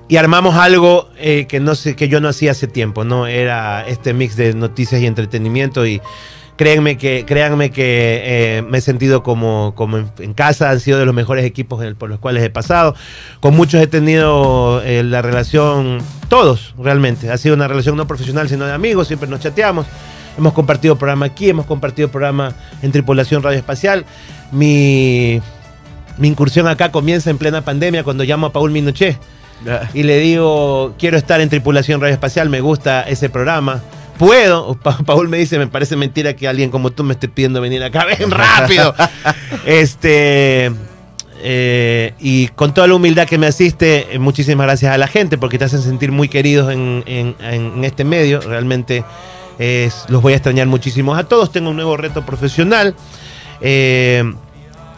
[0.06, 3.26] Y armamos algo eh, que no sé, que yo no hacía hace tiempo, ¿no?
[3.26, 5.84] Era este mix de noticias y entretenimiento.
[5.86, 6.00] Y
[6.60, 10.98] créanme que, créanme que eh, me he sentido como, como en, en casa, han sido
[10.98, 12.94] de los mejores equipos el- por los cuales he pasado.
[13.40, 17.30] Con muchos he tenido eh, la relación, todos realmente.
[17.30, 19.86] Ha sido una relación no profesional, sino de amigos, siempre nos chateamos.
[20.36, 22.52] Hemos compartido programa aquí, hemos compartido programa
[22.82, 24.04] en Tripulación Radio Espacial.
[24.52, 25.40] Mi,
[26.18, 29.16] mi incursión acá comienza en plena pandemia cuando llamo a Paul Minuché
[29.94, 33.80] y le digo, quiero estar en Tripulación Radio Espacial, me gusta ese programa.
[34.20, 37.58] Puedo, Pa- Paul me dice, me parece mentira que alguien como tú me esté pidiendo
[37.62, 38.94] venir acá, ven rápido.
[39.64, 40.70] este,
[41.42, 45.38] eh, y con toda la humildad que me asiste, eh, muchísimas gracias a la gente
[45.38, 48.40] porque te hacen sentir muy queridos en, en- este medio.
[48.42, 49.04] Realmente
[50.08, 51.50] los voy a extrañar muchísimo a todos.
[51.50, 52.94] Tengo un nuevo reto profesional.
[53.62, 54.22] Eh,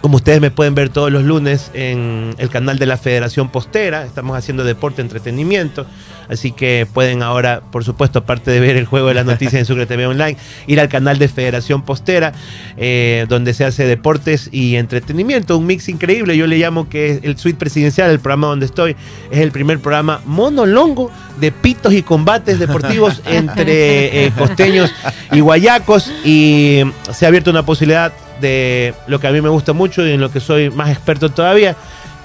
[0.03, 4.05] como ustedes me pueden ver todos los lunes en el canal de la Federación Postera,
[4.05, 5.87] estamos haciendo deporte, entretenimiento,
[6.29, 9.65] así que pueden ahora, por supuesto, aparte de ver el juego de las noticias en
[9.65, 10.37] Sucre TV Online,
[10.67, 12.33] ir al canal de Federación Postera,
[12.77, 17.21] eh, donde se hace deportes y entretenimiento, un mix increíble, yo le llamo que es
[17.23, 18.97] el suite presidencial, el programa donde estoy,
[19.31, 24.93] es el primer programa monolongo de pitos y combates deportivos entre eh, costeños
[25.31, 26.83] y guayacos, y
[27.13, 28.13] se ha abierto una posibilidad
[28.43, 31.31] de lo que a mí me gusta mucho y en lo que soy más experto
[31.31, 31.75] todavía,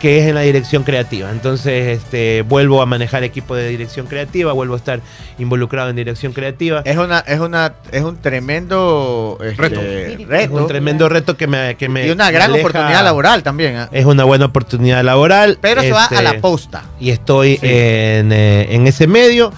[0.01, 1.31] que es en la dirección creativa.
[1.31, 4.99] Entonces, este, vuelvo a manejar equipo de dirección creativa, vuelvo a estar
[5.39, 6.81] involucrado en dirección creativa.
[6.85, 9.81] Es una, es una, es un tremendo este, Reto.
[9.81, 11.75] Es un tremendo reto que me...
[11.77, 13.75] Que me y una gran aleja- oportunidad laboral también.
[13.75, 13.87] ¿eh?
[13.91, 15.57] Es una buena oportunidad laboral.
[15.61, 16.83] Pero se va este, a la posta.
[16.99, 19.51] Y estoy en, eh, en ese medio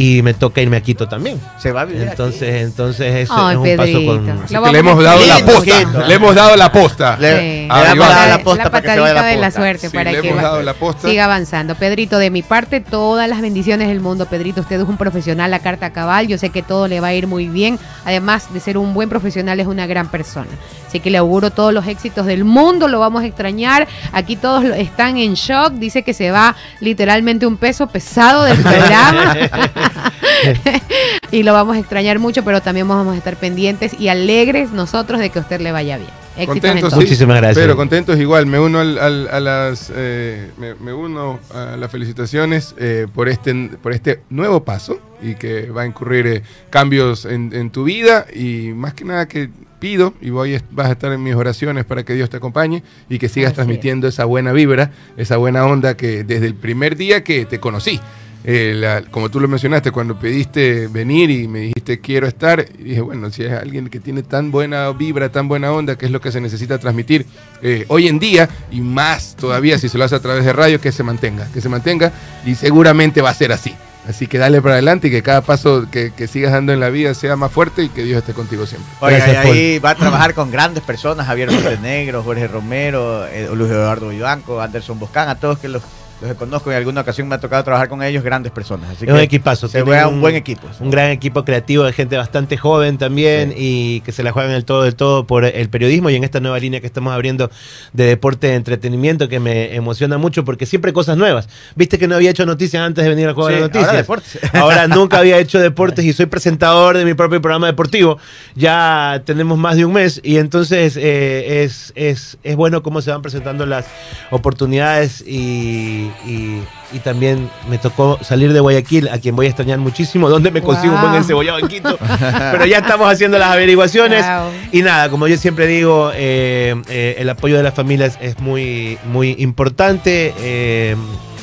[0.00, 1.40] y me toca irme a Quito también.
[1.58, 3.98] Se va a vivir Entonces, entonces es, Ay, es un Pedrito.
[3.98, 4.46] paso con...
[4.64, 6.06] Que le hemos dado la posta.
[6.06, 7.16] Le hemos dado la posta.
[7.18, 7.44] Le- Sí.
[7.44, 9.60] le Ah, a la, la posta para que se vaya de la posta.
[9.60, 11.08] suerte Sí, para le que hemos dado la posta.
[11.08, 11.74] siga avanzando.
[11.74, 14.26] Pedrito, de mi parte, todas las bendiciones del mundo.
[14.26, 16.28] Pedrito, usted es un profesional a carta cabal.
[16.28, 17.76] Yo sé que todo le va a ir muy bien.
[18.04, 20.48] Además de ser un buen profesional, es una gran persona.
[20.86, 22.86] Así que le auguro todos los éxitos del mundo.
[22.88, 23.86] Lo vamos a extrañar.
[24.12, 25.72] Aquí todos lo- están en shock.
[25.74, 29.36] Dice que se va literalmente un peso pesado del programa.
[31.32, 35.20] y lo vamos a extrañar mucho, pero también vamos a estar pendientes y alegres nosotros
[35.20, 36.10] de que a usted le vaya bien.
[36.36, 36.98] Éxitos Contentos, sí.
[37.00, 37.58] Muchísimas gracias.
[37.58, 38.46] Pero contentos igual.
[38.46, 43.28] Me uno al- al- a las, eh, me, me uno a las felicitaciones eh, por
[43.28, 47.82] este, por este nuevo paso y que va a incurrir eh, cambios en, en tu
[47.82, 51.34] vida y más que nada que pido y voy a- vas a estar en mis
[51.34, 55.38] oraciones para que Dios te acompañe y que sigas Así transmitiendo esa buena vibra, esa
[55.38, 57.98] buena onda que desde el primer día que te conocí.
[58.44, 62.82] Eh, la- como tú lo mencionaste, cuando pediste venir y me dijiste quiero estar, y
[62.84, 66.12] dije, bueno, si es alguien que tiene tan buena vibra, tan buena onda, que es
[66.12, 67.26] lo que se necesita transmitir
[67.62, 70.80] eh, hoy en día, y más todavía si se lo hace a través de radio,
[70.80, 72.12] que se mantenga, que se mantenga,
[72.46, 73.74] y seguramente va a ser así.
[74.08, 76.88] Así que dale para adelante y que cada paso que, que sigas dando en la
[76.88, 78.90] vida sea más fuerte y que Dios esté contigo siempre.
[79.00, 83.50] Oiga, Gracias, y ahí va a trabajar con grandes personas, Javier Montenegro, Jorge Romero, eh,
[83.52, 85.82] Luis Eduardo Vivanco, Anderson Boscán, a todos que los,
[86.20, 88.90] los conozco, en alguna ocasión me ha tocado trabajar con ellos, grandes personas.
[88.90, 89.68] Así Es un equipazo.
[89.68, 90.66] se ve un buen equipo.
[90.80, 94.64] Un gran equipo creativo de gente bastante joven también y que se la juegan el
[94.64, 97.50] todo del todo por el periodismo y en esta nueva línea que estamos abriendo
[97.92, 101.48] de deporte de entretenimiento que me emociona mucho porque siempre hay cosas nuevas.
[101.76, 103.88] Viste que no había hecho noticias antes de venir al juego Sí, de las noticias.
[103.88, 104.40] ahora deportes.
[104.54, 108.18] Ahora nunca había hecho deportes y soy presentador de mi propio programa deportivo.
[108.54, 113.10] Ya tenemos más de un mes y entonces eh, es, es, es bueno cómo se
[113.10, 113.86] van presentando las
[114.30, 119.78] oportunidades y, y- y también me tocó salir de Guayaquil, a quien voy a extrañar
[119.78, 121.08] muchísimo, donde me consigo un Wow.
[121.10, 121.98] buen encebollado en Quito.
[122.52, 124.24] Pero ya estamos haciendo las averiguaciones.
[124.26, 124.50] Wow.
[124.72, 128.98] Y nada, como yo siempre digo, eh, eh, el apoyo de las familias es muy,
[129.04, 130.32] muy importante.
[130.38, 130.96] eh,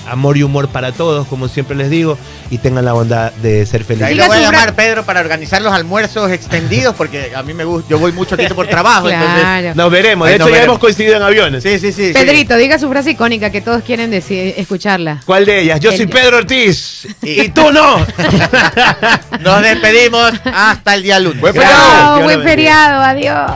[0.07, 2.17] amor y humor para todos, como siempre les digo,
[2.49, 4.17] y tengan la bondad de ser Y ahí felices.
[4.17, 7.89] lo voy a llamar Pedro para organizar los almuerzos extendidos porque a mí me gusta,
[7.89, 9.75] yo voy mucho aquí por trabajo, entonces Claro.
[9.75, 10.27] Nos veremos.
[10.27, 10.67] De Ahí hecho, ya veremos.
[10.73, 11.63] hemos coincidido en aviones.
[11.63, 12.07] sí, sí, sí.
[12.07, 12.13] sí.
[12.13, 15.21] Pedrito, diga su frase icónica que todos quieren decir, escucharla.
[15.25, 15.79] ¿Cuál de ellas?
[15.79, 17.07] Yo El- soy Pedro Ortiz.
[17.21, 17.97] Y tú no.
[19.41, 21.41] Nos despedimos hasta el día lunes.
[21.41, 22.21] Buen feriado.
[22.21, 23.51] Buen feriado, adiós.